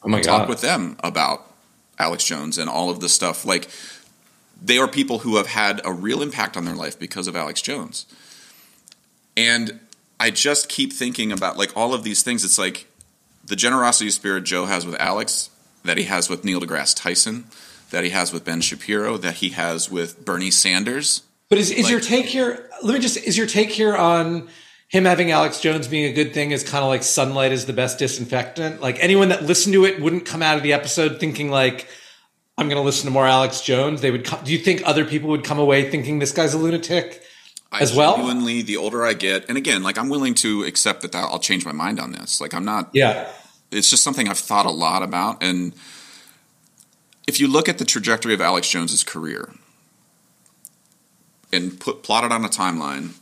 [0.03, 0.37] Oh my I god.
[0.37, 1.51] Talked with them about
[1.97, 3.45] Alex Jones and all of the stuff.
[3.45, 3.69] Like
[4.65, 7.61] they are people who have had a real impact on their life because of Alex
[7.61, 8.07] Jones.
[9.37, 9.79] And
[10.19, 12.43] I just keep thinking about like all of these things.
[12.43, 12.87] It's like
[13.45, 15.51] the generosity spirit Joe has with Alex,
[15.83, 17.45] that he has with Neil deGrasse Tyson,
[17.91, 21.21] that he has with Ben Shapiro, that he has with Bernie Sanders.
[21.47, 22.67] But is, is like, your take here?
[22.81, 24.47] Let me just is your take here on
[24.87, 27.73] him having Alex Jones being a good thing is kind of like sunlight is the
[27.73, 28.81] best disinfectant.
[28.81, 31.87] Like anyone that listened to it wouldn't come out of the episode thinking like
[32.57, 34.01] I'm going to listen to more Alex Jones.
[34.01, 34.25] They would.
[34.25, 37.23] Come, do you think other people would come away thinking this guy's a lunatic
[37.71, 38.15] as I well?
[38.17, 41.39] Genuinely, the older I get, and again, like I'm willing to accept that, that I'll
[41.39, 42.39] change my mind on this.
[42.39, 42.89] Like I'm not.
[42.93, 43.29] Yeah.
[43.71, 45.73] It's just something I've thought a lot about, and
[47.27, 49.51] if you look at the trajectory of Alex Jones's career
[51.51, 53.15] and put plot it on a timeline,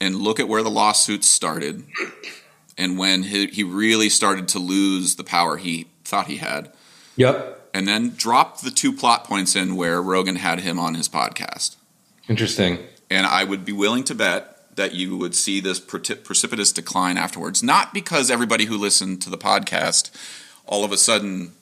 [0.00, 1.84] and look at where the lawsuits started
[2.76, 6.70] and when he, he really started to lose the power he thought he had.
[7.16, 7.55] Yep.
[7.76, 11.76] And then drop the two plot points in where Rogan had him on his podcast.
[12.26, 12.78] Interesting.
[13.10, 17.62] And I would be willing to bet that you would see this precipitous decline afterwards.
[17.62, 20.10] Not because everybody who listened to the podcast
[20.64, 21.52] all of a sudden.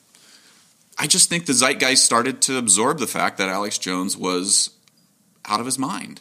[0.97, 4.71] I just think the zeitgeist started to absorb the fact that Alex Jones was
[5.45, 6.21] out of his mind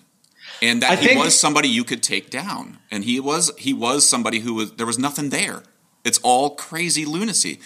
[0.61, 3.73] and that I he think- was somebody you could take down and he was he
[3.73, 5.61] was somebody who was there was nothing there
[6.03, 7.59] it's all crazy lunacy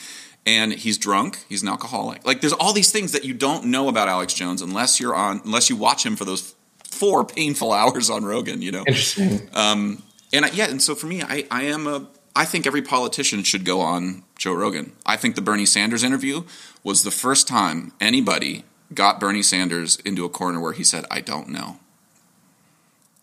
[0.48, 3.88] and he's drunk he's an alcoholic like there's all these things that you don't know
[3.90, 8.10] about alex jones unless you're on unless you watch him for those four painful hours
[8.10, 9.48] on rogan you know Interesting.
[9.54, 10.02] Um,
[10.34, 13.44] and I, yeah and so for me i i am a i think every politician
[13.44, 16.44] should go on joe rogan i think the bernie sanders interview
[16.84, 21.20] was the first time anybody got bernie sanders into a corner where he said i
[21.22, 21.78] don't know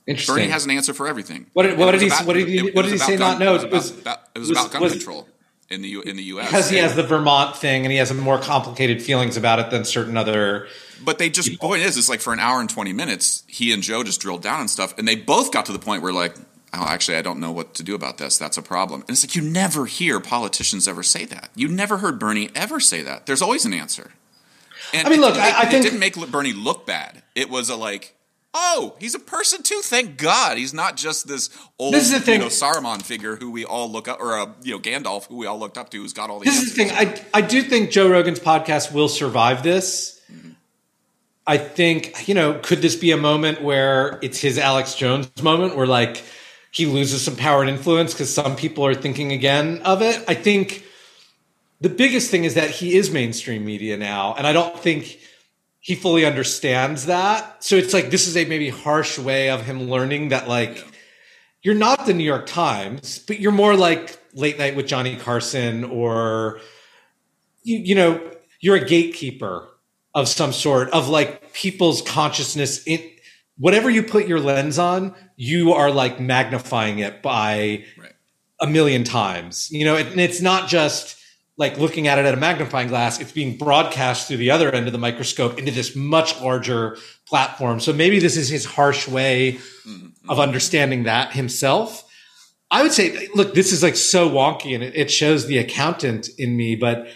[0.07, 0.35] Interesting.
[0.37, 1.47] Bernie has an answer for everything.
[1.55, 3.39] What did- what did he- what did he- it- it what did he say gun-
[3.39, 3.55] not know?
[3.55, 5.29] It was Was- about, about- it was, was- about gun was- control
[5.75, 6.47] in the U, in the U.S.
[6.49, 9.85] because he has the Vermont thing and he has more complicated feelings about it than
[9.85, 10.67] certain other.
[11.05, 13.83] But they just point is it's like for an hour and twenty minutes, he and
[13.83, 16.35] Joe just drilled down and stuff, and they both got to the point where like,
[16.73, 18.39] oh, actually, I don't know what to do about this.
[18.39, 19.03] That's a problem.
[19.03, 21.51] And it's like you never hear politicians ever say that.
[21.55, 23.27] You never heard Bernie ever say that.
[23.27, 24.13] There's always an answer.
[24.93, 27.23] And I mean, look, didn't I- I think- it didn't make Bernie look bad.
[27.35, 28.14] It was a like.
[28.57, 29.81] Oh, he's a person too.
[29.83, 32.35] Thank God, he's not just this old, This is the thing.
[32.41, 35.37] you know, Saruman figure who we all look up, or a you know Gandalf who
[35.37, 36.55] we all looked up to, who's got all these.
[36.55, 36.93] This is the thing.
[36.93, 40.21] I I do think Joe Rogan's podcast will survive this.
[40.33, 40.51] Mm-hmm.
[41.49, 45.77] I think you know, could this be a moment where it's his Alex Jones moment,
[45.77, 46.23] where like
[46.71, 50.23] he loses some power and influence because some people are thinking again of it?
[50.29, 50.85] I think
[51.81, 55.19] the biggest thing is that he is mainstream media now, and I don't think
[55.85, 57.63] he fully understands that.
[57.63, 60.83] So it's like this is a maybe harsh way of him learning that like
[61.63, 65.85] you're not the New York Times, but you're more like Late Night with Johnny Carson
[65.85, 66.63] or
[67.65, 68.19] you, you know,
[68.61, 69.69] you're a gatekeeper
[70.15, 73.03] of some sort of like people's consciousness in
[73.59, 78.13] whatever you put your lens on, you are like magnifying it by Right.
[78.59, 79.69] a million times.
[79.71, 81.19] You know, and it's not just
[81.57, 84.87] like looking at it at a magnifying glass, it's being broadcast through the other end
[84.87, 86.97] of the microscope into this much larger
[87.27, 87.79] platform.
[87.81, 90.29] So maybe this is his harsh way mm-hmm.
[90.29, 92.03] of understanding that himself.
[92.71, 96.29] I would say, look, this is like so wonky and it, it shows the accountant
[96.39, 97.07] in me, but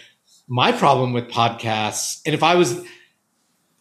[0.47, 2.81] my problem with podcasts, and if I was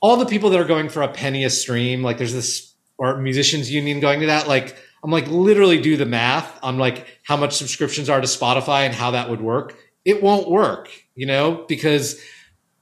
[0.01, 3.17] all the people that are going for a penny a stream, like there's this or
[3.19, 7.37] musicians union going to that, like I'm like literally do the math on like how
[7.37, 9.77] much subscriptions are to Spotify and how that would work.
[10.09, 12.19] It won't work, you know, because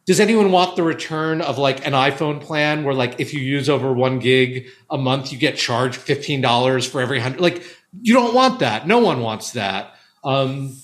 [0.07, 3.69] does anyone want the return of like an iPhone plan where like if you use
[3.69, 7.41] over one gig a month, you get charged fifteen dollars for every hundred?
[7.41, 7.65] Like
[8.01, 8.87] you don't want that.
[8.87, 9.97] No one wants that.
[10.23, 10.77] Um,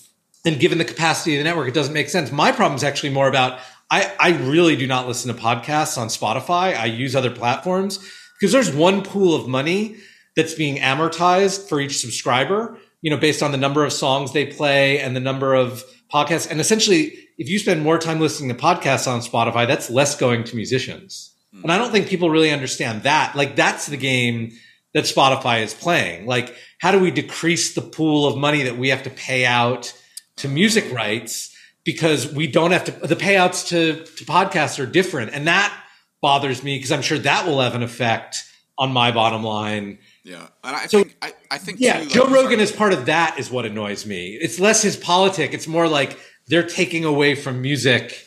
[0.44, 2.32] and given the capacity of the network, it doesn't make sense.
[2.32, 6.08] My problem is actually more about I, I really do not listen to podcasts on
[6.08, 6.76] Spotify.
[6.76, 7.98] I use other platforms
[8.40, 9.96] because there's one pool of money
[10.34, 14.46] that's being amortized for each subscriber, you know, based on the number of songs they
[14.46, 16.50] play and the number of podcasts.
[16.50, 20.44] And essentially, if you spend more time listening to podcasts on Spotify, that's less going
[20.44, 21.34] to musicians.
[21.52, 21.62] Hmm.
[21.62, 23.34] And I don't think people really understand that.
[23.34, 24.52] Like that's the game
[24.94, 26.26] that Spotify is playing.
[26.26, 29.94] Like, how do we decrease the pool of money that we have to pay out
[30.36, 31.54] to music rights
[31.84, 35.32] because we don't have to the payouts to, to podcasts are different.
[35.32, 35.76] And that
[36.20, 38.44] bothers me because I'm sure that will have an effect
[38.78, 39.98] on my bottom line.
[40.24, 42.92] Yeah, and I So- think I, I think Yeah, too, Joe like- Rogan is part
[42.92, 44.38] of that is what annoys me.
[44.40, 45.52] It's less his politic.
[45.52, 46.18] It's more like
[46.48, 48.24] they're taking away from music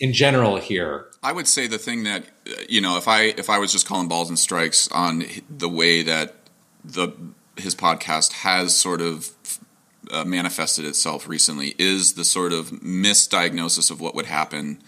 [0.00, 1.06] in general here.
[1.22, 3.86] I would say the thing that uh, you know, if I if I was just
[3.86, 6.34] calling balls and strikes on the way that
[6.84, 7.12] the
[7.56, 9.30] his podcast has sort of
[10.10, 14.80] uh, manifested itself recently is the sort of misdiagnosis of what would happen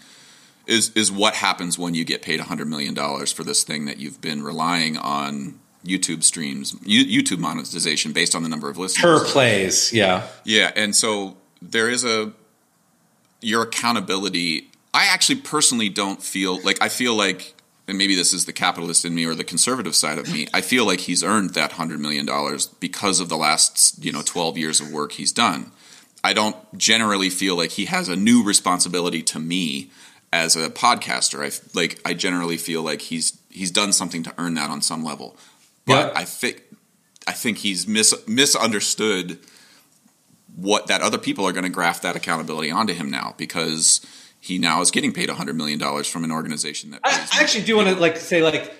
[0.67, 3.97] is is what happens when you get paid hundred million dollars for this thing that
[3.99, 9.21] you've been relying on YouTube streams, YouTube monetization based on the number of listeners.
[9.21, 10.27] Per plays, yeah.
[10.43, 12.33] Yeah, and so there is a
[13.41, 14.69] your accountability.
[14.93, 17.55] I actually personally don't feel like I feel like,
[17.87, 20.47] and maybe this is the capitalist in me or the conservative side of me.
[20.53, 24.21] I feel like he's earned that hundred million dollars because of the last you know
[24.21, 25.71] twelve years of work he's done.
[26.23, 29.89] I don't generally feel like he has a new responsibility to me
[30.31, 31.43] as a podcaster.
[31.43, 35.03] I like I generally feel like he's he's done something to earn that on some
[35.03, 35.35] level.
[35.91, 36.19] But Yeah.
[36.19, 36.63] I think
[37.27, 39.39] I think he's mis- misunderstood
[40.55, 44.05] what that other people are going to graft that accountability onto him now because
[44.39, 47.77] he now is getting paid $100 million from an organization that I, I actually do
[47.77, 48.73] want to like say like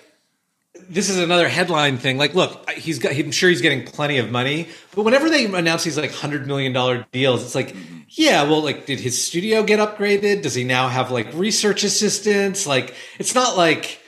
[0.89, 2.18] this is another headline thing.
[2.18, 3.14] Like, look, he's got.
[3.14, 6.74] I'm sure he's getting plenty of money, but whenever they announce these like hundred million
[6.74, 7.99] dollar deals, it's like, mm-hmm.
[8.09, 10.41] yeah, well, like, did his studio get upgraded?
[10.41, 12.66] Does he now have like research assistants?
[12.66, 14.01] Like, it's not like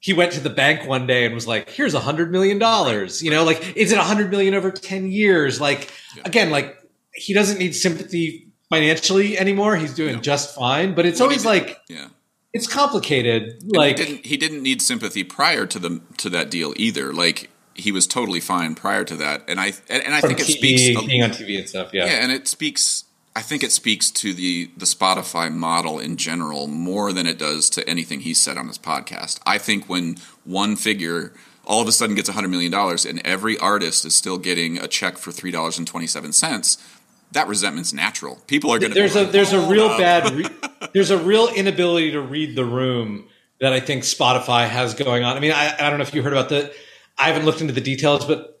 [0.00, 3.22] he went to the bank one day and was like, "Here's a hundred million dollars."
[3.22, 5.60] You know, like, is it a hundred million over ten years?
[5.60, 6.22] Like, yeah.
[6.24, 6.76] again, like
[7.14, 9.76] he doesn't need sympathy financially anymore.
[9.76, 10.20] He's doing no.
[10.20, 10.94] just fine.
[10.94, 12.08] But it's always like, yeah
[12.52, 13.62] it's complicated.
[13.62, 17.12] And like he didn't, he didn't need sympathy prior to the to that deal either.
[17.12, 20.46] Like he was totally fine prior to that, and I and, and I think it
[20.46, 21.92] TV, speaks being on TV and stuff.
[21.92, 23.04] Yeah, yeah, and it speaks.
[23.38, 27.70] I think it speaks to the the Spotify model in general more than it does
[27.70, 29.38] to anything he said on his podcast.
[29.46, 31.32] I think when one figure
[31.64, 35.18] all of a sudden gets $100 million and every artist is still getting a check
[35.18, 36.82] for $3.27
[37.30, 38.42] that resentment's natural.
[38.48, 38.98] People are going to.
[38.98, 39.98] There's a there's a real up.
[39.98, 40.48] bad re-
[40.92, 43.28] there's a real inability to read the room
[43.60, 45.36] that I think Spotify has going on.
[45.36, 46.74] I mean, I, I don't know if you heard about the.
[47.16, 48.57] I haven't looked into the details, but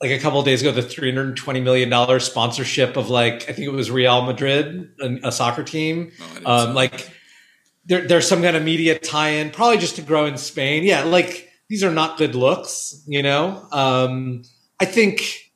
[0.00, 3.72] like a couple days ago, the 320 million dollar sponsorship of like I think it
[3.72, 4.90] was Real Madrid,
[5.22, 6.12] a soccer team.
[6.44, 7.10] Oh, um, like
[7.84, 10.84] there, there's some kind of media tie-in, probably just to grow in Spain.
[10.84, 13.66] Yeah, like these are not good looks, you know.
[13.72, 14.42] Um,
[14.80, 15.50] I think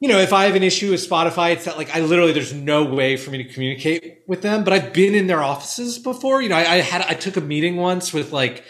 [0.00, 2.54] you know, if I have an issue with Spotify, it's that like I literally there's
[2.54, 4.62] no way for me to communicate with them.
[4.62, 6.40] But I've been in their offices before.
[6.40, 8.62] You know, I, I had I took a meeting once with like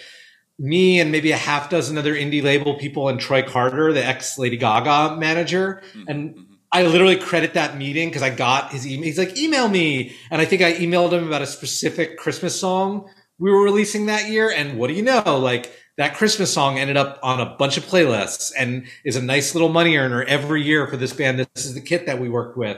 [0.58, 4.38] me and maybe a half dozen other indie label people and Troy Carter, the ex
[4.38, 6.08] Lady Gaga manager, mm-hmm.
[6.08, 9.04] and I literally credit that meeting because I got his email.
[9.04, 13.08] He's like, email me, and I think I emailed him about a specific Christmas song
[13.38, 14.50] we were releasing that year.
[14.50, 15.38] And what do you know?
[15.38, 19.54] Like that Christmas song ended up on a bunch of playlists and is a nice
[19.54, 21.38] little money earner every year for this band.
[21.38, 22.76] This is the kit that we worked with.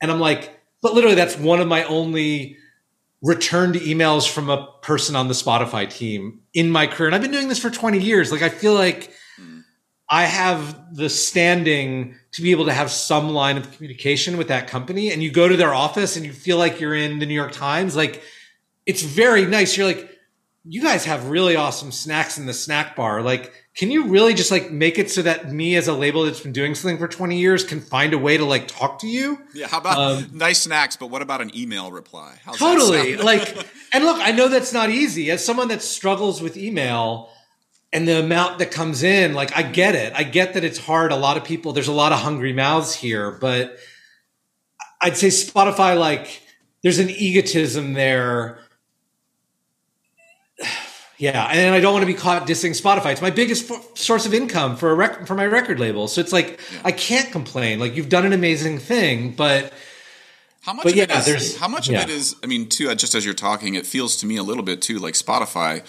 [0.00, 2.56] And I'm like, but literally that's one of my only
[3.22, 7.06] returned emails from a person on the Spotify team in my career.
[7.06, 8.32] And I've been doing this for 20 years.
[8.32, 9.60] Like I feel like hmm.
[10.10, 14.66] I have the standing to be able to have some line of communication with that
[14.66, 15.12] company.
[15.12, 17.52] And you go to their office and you feel like you're in the New York
[17.52, 17.94] Times.
[17.94, 18.22] Like
[18.86, 19.76] it's very nice.
[19.76, 20.08] You're like,
[20.64, 23.22] you guys have really awesome snacks in the snack bar.
[23.22, 26.40] Like, can you really just like make it so that me as a label that's
[26.40, 29.38] been doing something for 20 years can find a way to like talk to you?
[29.54, 29.66] Yeah.
[29.66, 32.36] How about um, nice snacks, but what about an email reply?
[32.44, 33.16] How's totally.
[33.16, 33.56] like,
[33.94, 35.30] and look, I know that's not easy.
[35.30, 37.30] As someone that struggles with email
[37.94, 40.12] and the amount that comes in, like, I get it.
[40.14, 41.10] I get that it's hard.
[41.10, 43.78] A lot of people, there's a lot of hungry mouths here, but
[45.00, 46.42] I'd say Spotify, like,
[46.82, 48.58] there's an egotism there
[51.22, 53.12] yeah, and I don't want to be caught dissing Spotify.
[53.12, 56.08] It's my biggest f- source of income for a rec- for my record label.
[56.08, 56.80] So it's like yeah.
[56.84, 57.78] I can't complain.
[57.78, 59.72] Like you've done an amazing thing, but
[60.62, 60.82] how much?
[60.82, 62.02] But yeah, is, there's how much yeah.
[62.02, 62.34] of it is.
[62.42, 62.90] I mean, too.
[62.90, 65.84] Uh, just as you're talking, it feels to me a little bit too like Spotify.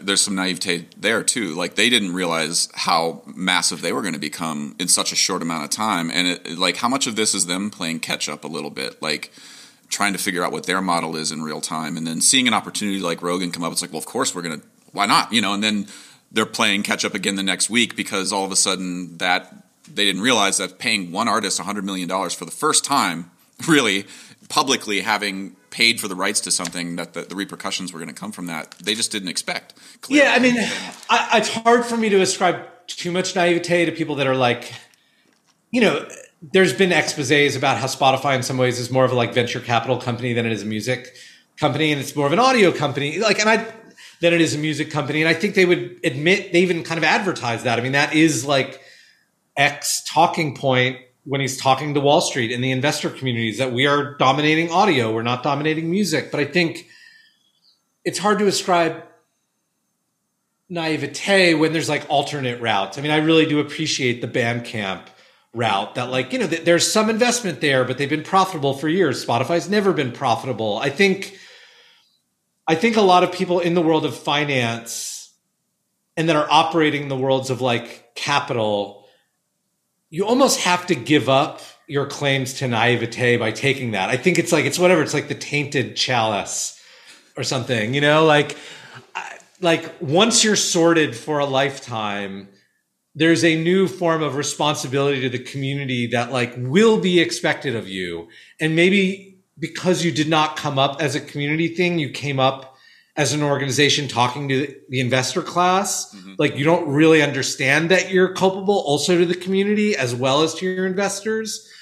[0.00, 1.56] There's some naivete there too.
[1.56, 5.42] Like they didn't realize how massive they were going to become in such a short
[5.42, 8.44] amount of time, and it, like how much of this is them playing catch up
[8.44, 9.32] a little bit, like
[9.88, 12.54] trying to figure out what their model is in real time, and then seeing an
[12.54, 14.60] opportunity like Rogan come up, it's like, well, of course we're gonna,
[14.92, 15.32] why not?
[15.32, 15.86] You know, and then
[16.32, 19.54] they're playing catch up again the next week because all of a sudden that
[19.92, 23.30] they didn't realize that paying one artist $100 million for the first time,
[23.68, 24.06] really
[24.48, 28.14] publicly having paid for the rights to something that the, the repercussions were going to
[28.14, 29.74] come from that, they just didn't expect.
[30.00, 30.24] Clearly.
[30.24, 30.54] Yeah, I mean,
[31.10, 34.72] I, it's hard for me to ascribe too much naivete to people that are like,
[35.70, 36.08] you know,
[36.42, 39.60] there's been exposés about how Spotify in some ways is more of a like venture
[39.60, 41.16] capital company than it is a music
[41.58, 43.18] company, and it's more of an audio company.
[43.18, 43.66] Like, and I
[44.20, 46.98] than it is a music company, and I think they would admit they even kind
[46.98, 47.78] of advertise that.
[47.78, 48.80] I mean, that is like
[49.56, 53.86] Ek's talking point when he's talking to Wall Street and the investor communities that we
[53.86, 56.30] are dominating audio, we're not dominating music.
[56.30, 56.86] But I think
[58.04, 59.02] it's hard to ascribe
[60.68, 62.96] naivete when there's like alternate routes.
[62.96, 65.02] I mean, I really do appreciate the Bandcamp
[65.56, 68.88] route that like you know th- there's some investment there but they've been profitable for
[68.88, 69.24] years.
[69.24, 70.78] Spotify's never been profitable.
[70.78, 71.38] I think
[72.68, 75.32] i think a lot of people in the world of finance
[76.16, 79.06] and that are operating the worlds of like capital
[80.10, 84.08] you almost have to give up your claims to naivete by taking that.
[84.08, 86.80] I think it's like it's whatever it's like the tainted chalice
[87.36, 88.24] or something you know?
[88.24, 88.56] Like
[89.60, 92.48] like once you're sorted for a lifetime
[93.16, 97.88] there's a new form of responsibility to the community that like will be expected of
[97.88, 98.28] you.
[98.60, 102.76] And maybe because you did not come up as a community thing you came up
[103.16, 106.14] as an organization talking to the investor class.
[106.14, 106.34] Mm-hmm.
[106.38, 110.54] like you don't really understand that you're culpable also to the community as well as
[110.56, 111.72] to your investors.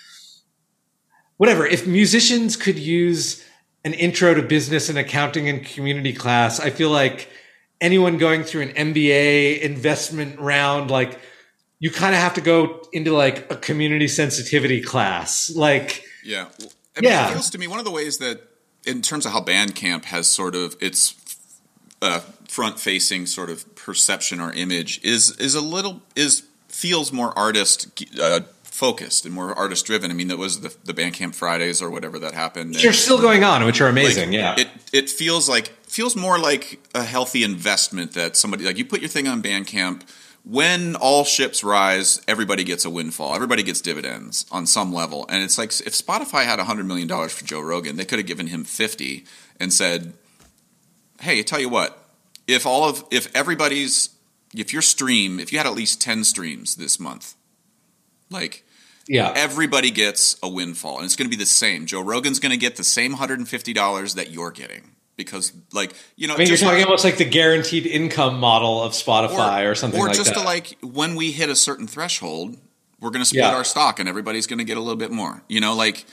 [1.37, 1.67] Whatever.
[1.67, 3.45] If musicians could use
[3.85, 7.29] an intro to business and accounting and community class i feel like
[7.81, 11.19] anyone going through an MBA investment round, like
[11.79, 15.51] you kind of have to go into like a community sensitivity class.
[15.55, 16.47] Like, yeah,
[16.97, 17.29] I mean, Yeah.
[17.29, 18.41] It feels to me one of the ways that,
[18.87, 21.15] in terms of how Bandcamp has sort of its
[22.03, 27.89] uh, front-facing sort of perception or image is is a little is feels more artist
[28.21, 30.11] uh, focused and more artist driven.
[30.11, 32.75] I mean, that was the the Bandcamp Fridays or whatever that happened.
[32.75, 34.31] they're still going on, which are amazing.
[34.31, 34.55] Like, yeah.
[34.59, 39.01] It it feels like feels more like a healthy investment that somebody like you put
[39.01, 40.03] your thing on Bandcamp.
[40.43, 43.35] When all ships rise, everybody gets a windfall.
[43.35, 47.33] Everybody gets dividends on some level, and it's like if Spotify had hundred million dollars
[47.33, 49.25] for Joe Rogan, they could have given him fifty
[49.61, 50.15] and said,
[51.21, 51.97] "Hey, tell you what,
[52.49, 54.11] if all of if everybody's
[54.53, 57.37] if your stream if you had at least ten streams this month,
[58.31, 58.65] like
[59.09, 59.33] yeah.
[59.37, 62.57] everybody gets a windfall and it's going to be the same joe rogan's going to
[62.57, 66.79] get the same $150 that you're getting because like you know I mean, you're talking
[66.79, 70.17] like- almost like the guaranteed income model of Spotify or, something like that.
[70.17, 70.41] or like just that.
[70.41, 72.57] to like when we hit a certain threshold
[73.01, 73.55] we're going to split Yeah.
[73.55, 76.05] our stock and everybody's going to get a little bit more you know like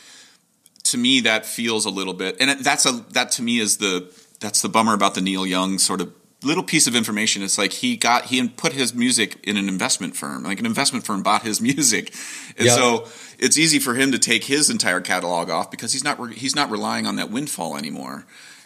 [0.84, 4.12] to me that feels a little bit and that's a that to me is the
[4.40, 6.12] that's the bummer about the neil young sort of
[6.44, 10.16] little piece of information it's like he got he put his music in an investment
[10.16, 12.14] firm like an investment firm bought his music
[12.58, 12.76] and Yeah.
[12.76, 16.34] so it's easy for him to take his entire catalog off because he's not re-
[16.36, 18.26] he's not relying on that windfall anymore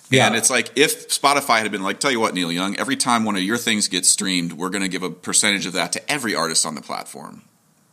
[0.09, 0.27] Yeah.
[0.27, 3.23] and it's like if Spotify had been like, tell you what, Neil Young, every time
[3.25, 6.11] one of your things gets streamed, we're going to give a percentage of that to
[6.11, 7.43] every artist on the platform.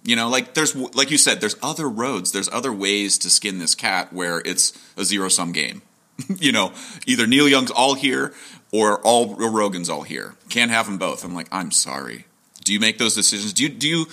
[0.04, 3.58] You know, like there's like you said, there's other roads, there's other ways to skin
[3.58, 5.82] this cat where it's a zero sum game.
[6.38, 6.72] you know,
[7.06, 8.34] either Neil Young's all here
[8.72, 10.34] or all Rogan's all here.
[10.48, 11.24] Can't have them both.
[11.24, 12.26] I'm like, I'm sorry.
[12.64, 13.52] Do you make those decisions?
[13.52, 14.06] Do you do you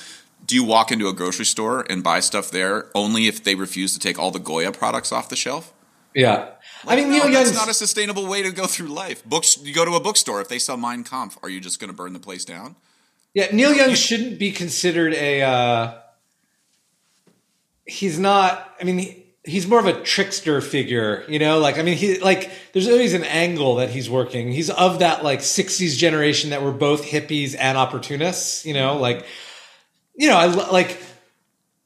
[0.45, 3.93] do you walk into a grocery store and buy stuff there only if they refuse
[3.93, 5.73] to take all the Goya products off the shelf?
[6.15, 6.49] yeah.
[6.87, 9.23] I mean, Neil Young's not a sustainable way to go through life.
[9.25, 10.41] Books, you go to a bookstore.
[10.41, 12.75] If they sell Mein Kampf, are you just going to burn the place down?
[13.33, 15.41] Yeah, Neil Young shouldn't be considered a.
[15.41, 15.93] Uh,
[17.85, 18.75] he's not.
[18.79, 21.59] I mean, he, he's more of a trickster figure, you know.
[21.59, 22.49] Like, I mean, he like.
[22.73, 24.51] There's always an angle that he's working.
[24.51, 28.97] He's of that like '60s generation that were both hippies and opportunists, you know.
[28.97, 29.25] Like,
[30.15, 30.97] you know, I like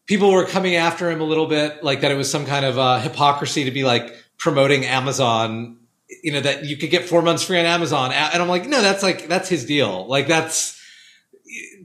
[0.06, 2.78] people were coming after him a little bit, like that it was some kind of
[2.78, 5.78] uh, hypocrisy to be like promoting Amazon.
[6.22, 8.82] You know that you could get four months free on Amazon, and I'm like, no,
[8.82, 10.08] that's like that's his deal.
[10.08, 10.80] Like that's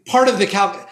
[0.07, 0.89] part of the calc.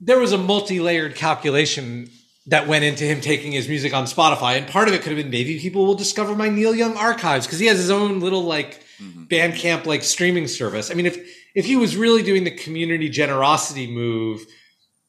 [0.00, 2.10] There was a multi-layered calculation
[2.46, 5.22] that went into him taking his music on Spotify, and part of it could have
[5.22, 8.42] been maybe people will discover my Neil Young archives because he has his own little
[8.42, 9.24] like mm-hmm.
[9.24, 10.90] Bandcamp like streaming service.
[10.90, 11.18] I mean, if
[11.54, 14.46] if he was really doing the community generosity move,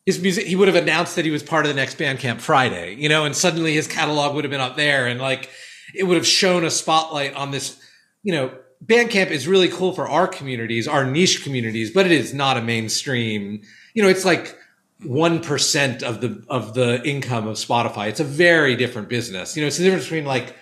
[0.09, 2.95] his music he would have announced that he was part of the next Bandcamp Friday,
[2.95, 5.51] you know, and suddenly his catalog would have been up there, and like
[5.93, 7.79] it would have shown a spotlight on this,
[8.23, 8.51] you know.
[8.83, 12.61] Bandcamp is really cool for our communities, our niche communities, but it is not a
[12.61, 13.61] mainstream.
[13.93, 14.57] You know, it's like
[15.03, 18.07] one percent of the of the income of Spotify.
[18.07, 19.55] It's a very different business.
[19.55, 20.55] You know, it's the difference between like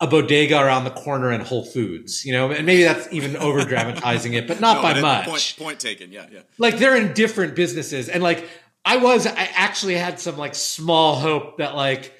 [0.00, 2.24] a bodega around the corner and Whole Foods.
[2.24, 5.54] You know, and maybe that's even over dramatizing it, but not No, by much Point,
[5.58, 6.10] point taken.
[6.12, 6.40] Yeah, yeah.
[6.58, 8.48] like they're in different businesses and like
[8.84, 12.12] i was i actually had some like small hope that like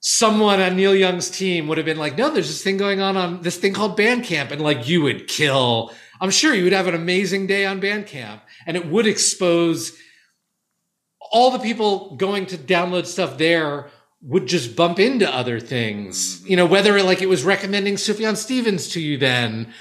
[0.00, 3.16] someone on neil young's team would have been like no there's this thing going on
[3.16, 5.92] on this thing called bandcamp and like you would kill.
[6.20, 9.96] I'm sure you would have an amazing day on bandcamp and it would expose
[11.20, 13.90] all the people going to download stuff there
[14.22, 16.38] would just bump into other things.
[16.38, 16.50] Mm-hmm.
[16.50, 19.72] You know whether like it was recommending sufjan stevens to you then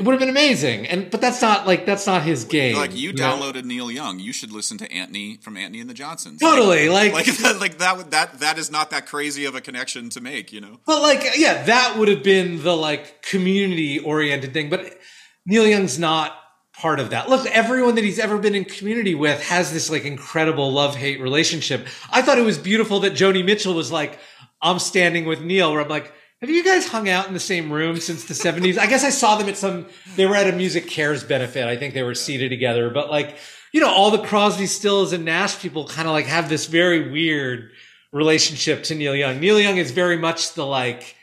[0.00, 2.96] it would have been amazing and but that's not like that's not his game Like
[2.96, 3.22] you know?
[3.36, 6.40] downloaded Neil Young, you should listen to Antony from Antony and the Johnsons.
[6.40, 7.96] Totally, like- like that, like that.
[7.98, 10.52] would- That that is not that crazy of a connection to make.
[10.54, 10.80] You know.
[10.86, 14.70] But like, yeah, that would have been the like community oriented thing.
[14.70, 14.98] But
[15.46, 16.34] Neil Young's not
[16.76, 17.28] part of that.
[17.28, 21.20] Look, everyone that he's ever been in community with has this like incredible love hate
[21.20, 21.86] relationship.
[22.10, 24.18] I thought it was beautiful that Joni Mitchell was like,
[24.62, 27.70] I'm standing with Neil, where I'm like, have you guys hung out in the same
[27.70, 28.78] room since the 70s?
[28.78, 29.86] I guess I saw them at some,
[30.16, 31.66] they were at a MusiCares benefit.
[31.66, 32.88] I think they were seated together.
[32.88, 33.36] But like,
[33.72, 37.10] you know, all the Crosby, Stills, and Nash people kind of like have this very
[37.10, 37.70] weird
[38.10, 39.38] relationship to Neil Young.
[39.38, 41.14] Neil Young is very much the like,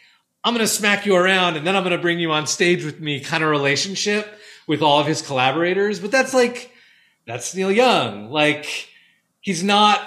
[0.44, 2.86] I'm going to smack you around and then I'm going to bring you on stage
[2.86, 6.00] with me kind of relationship with all of his collaborators.
[6.00, 6.72] But that's like,
[7.26, 8.30] that's Neil Young.
[8.30, 8.88] Like,
[9.42, 10.00] he's not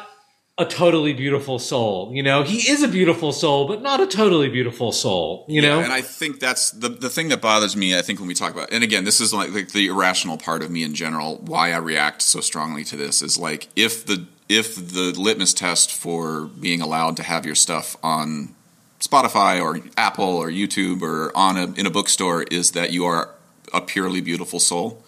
[0.61, 2.11] a totally beautiful soul.
[2.13, 5.47] You know, he is a beautiful soul, but not a totally beautiful soul.
[5.49, 7.97] You know, and I think that's the the thing that bothers me.
[7.99, 10.63] I think when we talk about, and again, this is like, like the irrational part
[10.63, 11.37] of me in general.
[11.39, 15.93] Why I react so strongly to this is like if the if the litmus test
[15.93, 18.55] for being allowed to have your stuff on
[19.01, 23.31] Spotify or Apple or YouTube or on a in a bookstore is that you are
[23.73, 25.03] a purely beautiful soul,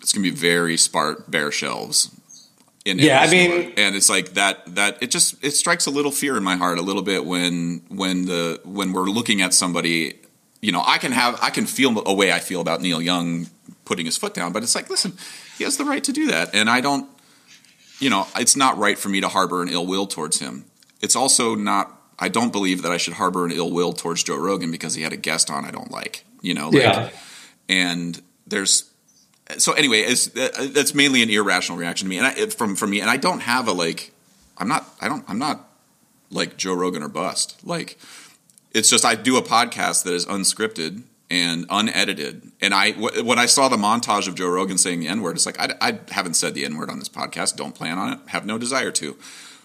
[0.00, 2.13] it's gonna be very sparse, bare shelves.
[2.84, 4.74] In Yeah, I mean- and it's like that.
[4.74, 7.82] That it just it strikes a little fear in my heart a little bit when
[7.88, 10.14] when the when we're looking at somebody.
[10.60, 13.48] You know, I can have I can feel a way I feel about Neil Young
[13.84, 15.12] putting his foot down, but it's like, listen,
[15.58, 17.08] he has the right to do that, and I don't.
[18.00, 20.64] You know, it's not right for me to harbor an ill will towards him.
[21.00, 21.90] It's also not.
[22.18, 25.02] I don't believe that I should harbor an ill will towards Joe Rogan because he
[25.02, 26.24] had a guest on I don't like.
[26.42, 27.10] You know, like, Yeah.
[27.68, 28.84] and there's
[29.58, 32.90] so anyway, it's, uh, that's mainly an irrational reaction to me, and I, from from
[32.90, 34.12] me, and I don't have a like,
[34.58, 35.68] I'm not, I don't, I'm not
[36.30, 37.56] like Joe Rogan or bust.
[37.64, 37.98] Like,
[38.72, 43.46] it's just I do a podcast that is unscripted and unedited, and I when I
[43.46, 46.34] saw the montage of Joe Rogan saying the N word, it's like I, I haven't
[46.34, 49.16] said the N word on this podcast, don't plan on it, have no desire to,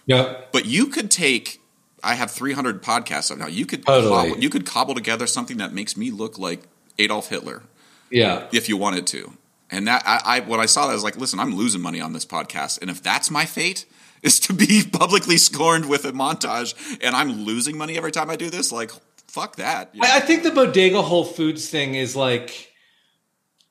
[0.06, 0.36] Yeah.
[0.52, 1.58] but you could take.
[2.02, 3.46] I have 300 podcasts up now.
[3.46, 4.30] You could Totally.
[4.30, 6.62] cobble, you could cobble together something that makes me look like
[6.98, 7.62] Adolf Hitler
[8.10, 8.46] Yeah.
[8.52, 9.34] if you wanted to.
[9.70, 12.00] And that I, I when I saw that I was like, listen, I'm losing money
[12.00, 13.86] on this podcast, and if that's my fate
[14.22, 18.36] is to be publicly scorned with a montage, and I'm losing money every time I
[18.36, 18.90] do this, like
[19.28, 19.90] fuck that.
[19.94, 20.08] you know?
[20.10, 22.72] I, think the bodega Whole Foods thing is like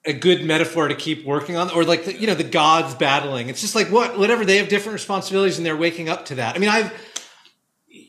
[0.05, 3.49] a good metaphor to keep working on, or like the, you know the gods battling.
[3.49, 6.55] It's just like what whatever they have different responsibilities and they're waking up to that.
[6.55, 6.91] I mean, I've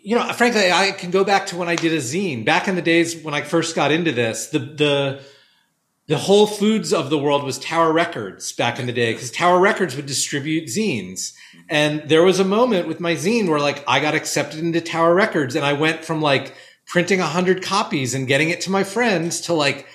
[0.02, 2.74] you know, frankly, I can go back to when I did a zine back in
[2.74, 4.48] the days when I first got into this.
[4.48, 5.22] The the
[6.10, 9.60] the Whole Foods of the world was Tower Records back in the day because Tower
[9.60, 11.34] Records would distribute zines.
[11.68, 15.14] And there was a moment with my zine where like I got accepted into Tower
[15.14, 18.82] Records and I went from like printing a hundred copies and getting it to my
[18.82, 19.86] friends to like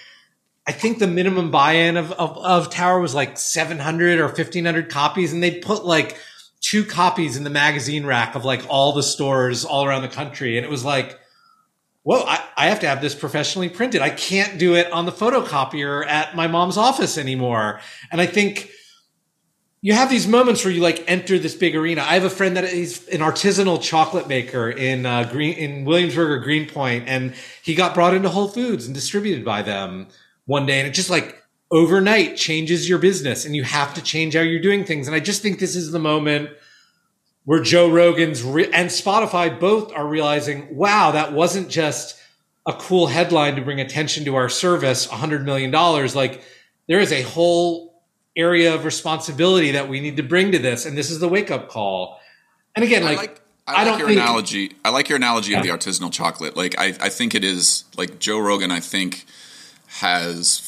[0.66, 5.34] I think the minimum buy-in of, of, of Tower was like 700 or 1500 copies.
[5.34, 6.18] And they'd put like
[6.62, 10.56] two copies in the magazine rack of like all the stores all around the country.
[10.56, 11.20] And it was like,
[12.06, 14.02] whoa, I, I have to have this professionally printed.
[14.02, 17.82] I can't do it on the photocopier at my mom's office anymore.
[18.12, 18.70] And I think
[19.82, 22.02] you have these moments where you like enter this big arena.
[22.04, 26.30] I have a friend that is an artisanal chocolate maker in uh, Green in Williamsburg
[26.30, 27.34] or Greenpoint, and
[27.64, 30.08] he got brought into Whole Foods and distributed by them
[30.46, 31.42] one day, and it just like
[31.72, 35.08] overnight changes your business, and you have to change how you're doing things.
[35.08, 36.52] And I just think this is the moment
[37.46, 42.20] where Joe Rogan's re- and Spotify both are realizing, wow, that wasn't just
[42.68, 45.72] a cool headline to bring attention to our service, $100 million.
[45.72, 46.44] Like
[46.88, 48.02] there is a whole
[48.36, 50.86] area of responsibility that we need to bring to this.
[50.86, 52.20] And this is the wake up call.
[52.76, 54.72] And again, I like, like I like don't your think- analogy.
[54.84, 56.58] I like your analogy of the artisanal chocolate.
[56.58, 58.72] Like I, I think it is like Joe Rogan.
[58.72, 59.26] I think
[60.00, 60.60] has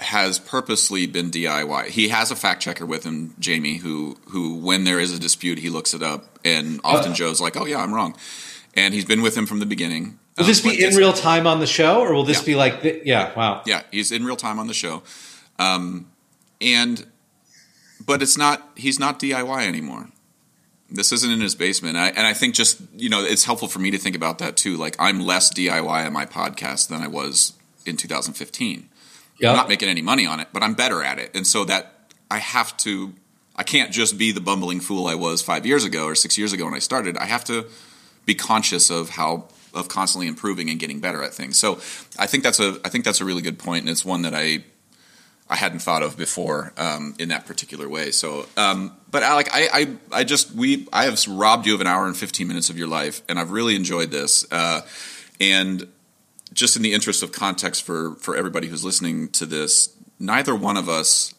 [0.00, 1.88] has purposely been DIY.
[1.88, 5.58] He has a fact checker with him, Jamie, who who when there is a dispute,
[5.58, 7.14] he looks it up, and often Uh.
[7.14, 8.16] Joe's like, "Oh yeah, I'm wrong,"
[8.74, 10.18] and he's been with him from the beginning.
[10.38, 12.44] will this Um, be in real time on the show or will this Yeah.
[12.46, 13.62] be like, the, yeah, wow.
[13.66, 15.02] Yeah, he's in real time on the show,
[15.58, 16.06] um,
[16.60, 17.06] and
[18.04, 18.70] but it's not.
[18.76, 20.08] He's not DIY anymore.
[20.92, 23.78] This isn't in his basement, I, and I think just you know it's helpful for
[23.78, 24.76] me to think about that too.
[24.76, 27.52] Like I'm less DIY on my podcast than I was
[27.86, 28.88] in 2015.
[29.40, 29.50] Yeah.
[29.50, 32.12] I'm not making any money on it, but I'm better at it, and so that
[32.30, 33.14] I have to.
[33.56, 36.52] I can't just be the bumbling fool I was five years ago or six years
[36.52, 37.18] ago when I started.
[37.18, 37.66] I have to
[38.24, 41.58] be conscious of how of constantly improving and getting better at things.
[41.58, 41.74] So
[42.18, 44.34] I think that's a I think that's a really good point, and it's one that
[44.34, 44.64] I
[45.48, 48.12] I hadn't thought of before um, in that particular way.
[48.12, 49.68] So, um, but Alec, I,
[50.12, 52.78] I I just we I have robbed you of an hour and fifteen minutes of
[52.78, 54.46] your life, and I've really enjoyed this.
[54.50, 54.82] Uh,
[55.40, 55.88] and
[56.52, 60.76] just in the interest of context for for everybody who's listening to this, neither one
[60.76, 61.34] of us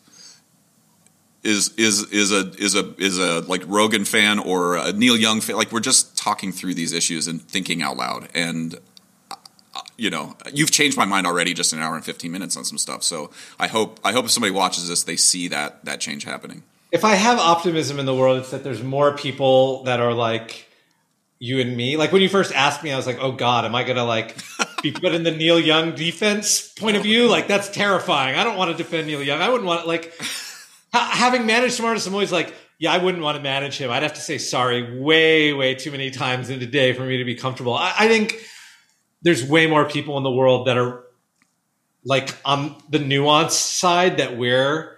[1.44, 5.42] is is is a is a is a like Rogan fan or a Neil Young
[5.42, 5.56] fan.
[5.56, 8.30] Like we're just talking through these issues and thinking out loud.
[8.36, 8.78] And
[9.98, 12.78] you know, you've changed my mind already just an hour and fifteen minutes on some
[12.78, 13.04] stuff.
[13.04, 16.64] So I hope I hope if somebody watches this, they see that that change happening.
[16.92, 20.68] if I have optimism in the world, it's that there's more people that are like
[21.41, 21.97] you and me.
[21.97, 24.38] Like when you first asked me, I was like, "Oh God, am I gonna like
[24.84, 27.27] be put in the Neil Young defense point of view?
[27.27, 28.35] Like that's terrifying.
[28.35, 29.41] I don't want to defend Neil Young.
[29.41, 30.13] I wouldn't want like
[30.93, 32.07] ha- having managed some artists.
[32.07, 33.89] I'm always like, yeah, I wouldn't want to manage him.
[33.89, 37.18] I'd have to say sorry way, way too many times in a day for me
[37.18, 37.73] to be comfortable.
[37.73, 38.39] I, I think
[39.23, 41.05] there's way more people in the world that are
[42.05, 44.95] like on the nuance side that we're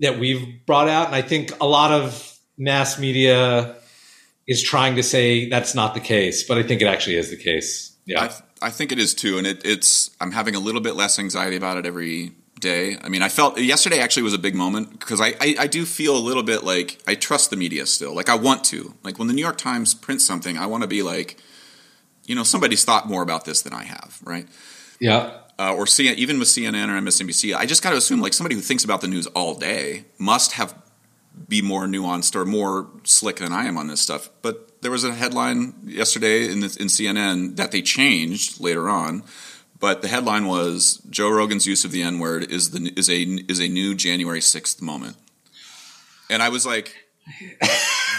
[0.00, 3.77] that we've brought out and i think a lot of mass media
[4.48, 7.36] is trying to say that's not the case but i think it actually is the
[7.36, 10.80] case yeah I, I think it is too, and it, it's I'm having a little
[10.80, 12.96] bit less anxiety about it every day.
[13.00, 15.84] I mean, I felt yesterday actually was a big moment because I, I I do
[15.84, 18.12] feel a little bit like I trust the media still.
[18.16, 18.94] Like I want to.
[19.04, 21.40] Like when the New York Times prints something, I want to be like,
[22.24, 24.48] you know, somebody's thought more about this than I have, right?
[25.00, 28.32] yeah uh, or C- even with CNN or MSNBC, I just got to assume like
[28.32, 30.74] somebody who thinks about the news all day must have
[31.48, 34.30] be more nuanced or more slick than I am on this stuff.
[34.42, 39.22] But there was a headline yesterday in, the, in CNN that they changed later on.
[39.80, 43.22] But the headline was Joe Rogan's use of the N word is the is a
[43.22, 45.16] is a new January sixth moment,
[46.28, 46.96] and I was like,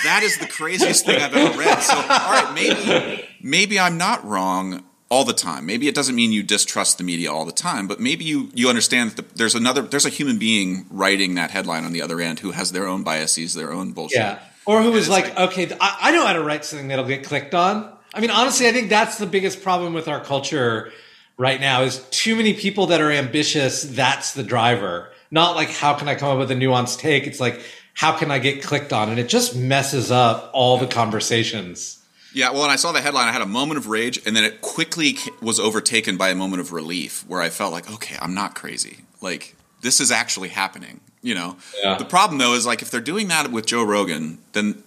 [0.04, 1.80] that is the craziest thing I've ever read.
[1.80, 5.66] So all right, maybe maybe I'm not wrong all the time.
[5.66, 8.70] Maybe it doesn't mean you distrust the media all the time, but maybe you you
[8.70, 12.40] understand that there's another there's a human being writing that headline on the other end
[12.40, 14.20] who has their own biases, their own bullshit.
[14.20, 14.40] Yeah.
[14.66, 17.24] Or who was like, like, okay, I, I know how to write something that'll get
[17.24, 17.92] clicked on.
[18.14, 20.92] I mean, honestly, I think that's the biggest problem with our culture
[21.38, 23.82] right now is too many people that are ambitious.
[23.84, 25.10] That's the driver.
[25.32, 27.26] Not like, how can I come up with a nuanced take?
[27.26, 27.62] It's like,
[27.96, 29.10] how can I get clicked on?
[29.10, 31.99] And it just messes up all the conversations.
[32.34, 33.28] Yeah, well, and I saw the headline.
[33.28, 36.62] I had a moment of rage, and then it quickly was overtaken by a moment
[36.62, 39.00] of relief where I felt like, okay, I'm not crazy.
[39.20, 41.02] Like, this is actually happening.
[41.22, 41.98] You know, yeah.
[41.98, 44.84] the problem though is like if they're doing that with Joe Rogan, then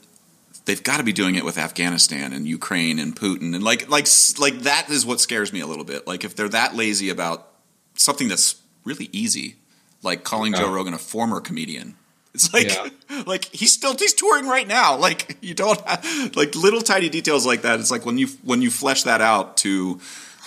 [0.64, 4.06] they've got to be doing it with Afghanistan and Ukraine and Putin and like like
[4.38, 6.06] like that is what scares me a little bit.
[6.06, 7.48] Like if they're that lazy about
[7.96, 9.56] something that's really easy,
[10.02, 11.96] like calling Joe Rogan a former comedian.
[12.34, 13.22] It's like yeah.
[13.26, 14.96] like he's still he's touring right now.
[15.02, 17.80] Like you don't have like little tiny details like that.
[17.80, 20.00] It's like when you when you flesh that out to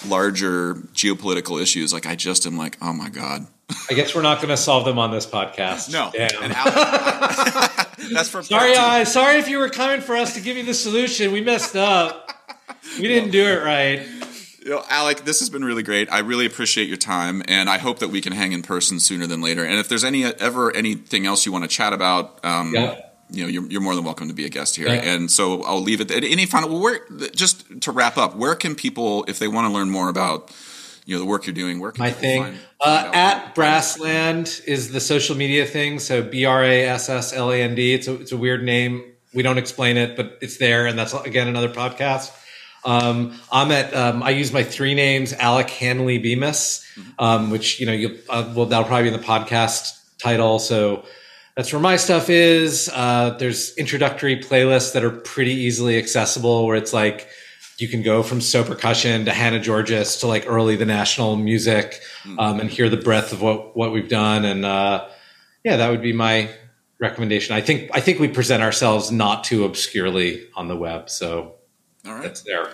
[0.07, 3.47] larger geopolitical issues, like I just am like, oh my god.
[3.89, 5.91] I guess we're not going to solve them on this podcast.
[5.91, 6.11] No,
[8.13, 8.75] that's for sorry.
[8.75, 11.31] I sorry if you were coming for us to give you the solution.
[11.31, 12.29] We messed up.
[12.97, 14.07] We didn't do it right.
[14.65, 16.11] You know, Alec, this has been really great.
[16.11, 19.27] I really appreciate your time, and I hope that we can hang in person sooner
[19.27, 19.63] than later.
[19.63, 22.99] And if there's any ever anything else you want to chat about, um, yeah.
[23.29, 24.87] you know, you're, you're, more than welcome to be a guest here.
[24.87, 25.03] Yeah.
[25.03, 26.09] And so I'll leave it.
[26.09, 26.79] Any final?
[26.79, 26.99] Where
[27.35, 30.51] just to wrap up, where can people, if they want to learn more about
[31.05, 31.79] you know the work you're doing.
[31.79, 35.99] Where my thing find, uh, at Brassland is the social media thing.
[35.99, 37.93] So B R A S S L A N D.
[37.93, 39.03] It's a it's a weird name.
[39.31, 42.31] We don't explain it, but it's there, and that's again another podcast.
[42.85, 43.93] Um, I'm at.
[43.93, 47.09] Um, I use my three names: Alec Hanley Bemis, mm-hmm.
[47.19, 50.59] um, which you know you uh, well that'll probably be in the podcast title.
[50.59, 51.03] So
[51.55, 52.89] that's where my stuff is.
[52.93, 57.27] Uh, there's introductory playlists that are pretty easily accessible, where it's like
[57.77, 61.99] you can go from so percussion to Hannah Georgas to like early the national music
[62.23, 62.39] hmm.
[62.39, 64.45] um, and hear the breadth of what what we've done.
[64.45, 65.07] And uh,
[65.63, 66.49] yeah, that would be my
[66.99, 67.55] recommendation.
[67.55, 71.54] I think I think we present ourselves not too obscurely on the web, so
[72.07, 72.69] all right, that's there.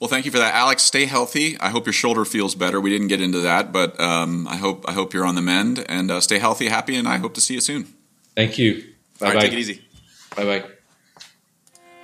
[0.00, 0.82] Well, thank you for that, Alex.
[0.82, 1.58] Stay healthy.
[1.60, 2.80] I hope your shoulder feels better.
[2.80, 5.84] We didn't get into that, but um, I hope I hope you're on the mend
[5.88, 7.86] and uh, stay healthy, happy, and I hope to see you soon.
[8.34, 8.84] Thank you.
[9.20, 9.40] Bye bye.
[9.40, 9.82] Take it easy.
[10.36, 10.64] Bye bye.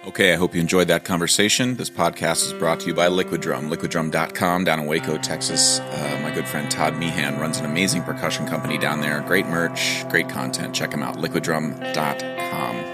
[0.07, 1.77] Okay, I hope you enjoyed that conversation.
[1.77, 5.79] This podcast is brought to you by Liquid Drum, liquiddrum.com down in Waco, Texas.
[5.79, 9.21] Uh, my good friend Todd Meehan runs an amazing percussion company down there.
[9.21, 10.75] Great merch, great content.
[10.75, 12.90] Check him out, liquiddrum.com.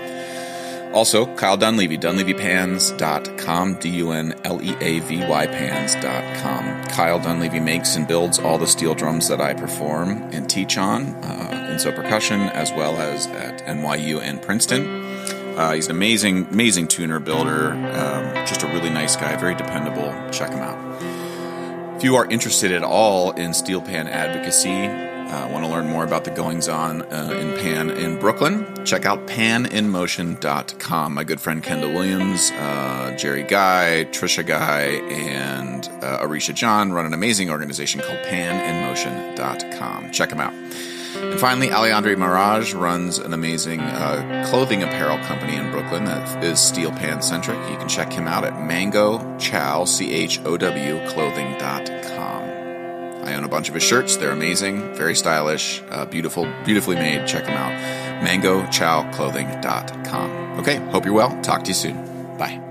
[0.96, 6.84] Also, Kyle Dunleavy, dunleavypans.com, D-U-N-L-E-A-V-Y pans.com.
[6.84, 11.08] Kyle Dunleavy makes and builds all the steel drums that I perform and teach on
[11.22, 14.86] uh, in So Percussion as well as at NYU and Princeton.
[15.58, 17.72] Uh, he's an amazing, amazing tuner builder.
[17.72, 20.14] Um, just a really nice guy, very dependable.
[20.30, 20.78] Check him out.
[21.98, 26.04] If you are interested at all in steel pan advocacy, uh, want to learn more
[26.04, 31.14] about the goings on uh, in Pan in Brooklyn, check out paninmotion.com.
[31.14, 37.06] My good friend Kendall Williams, uh, Jerry Guy, Trisha Guy, and uh, Arisha John run
[37.06, 40.12] an amazing organization called paninmotion.com.
[40.12, 40.54] Check them out.
[41.16, 46.60] And finally, Alejandre Mirage runs an amazing uh, clothing apparel company in Brooklyn that is
[46.60, 47.58] steel pan centric.
[47.70, 52.15] You can check him out at mango chow, C H O W, clothing.com.
[53.26, 54.16] I own a bunch of his shirts.
[54.16, 57.26] They're amazing, very stylish, uh, beautiful, beautifully made.
[57.26, 57.72] Check them out.
[58.24, 60.30] mangochowclothing.com.
[60.60, 61.38] Okay, hope you're well.
[61.42, 61.96] Talk to you soon.
[62.38, 62.65] Bye.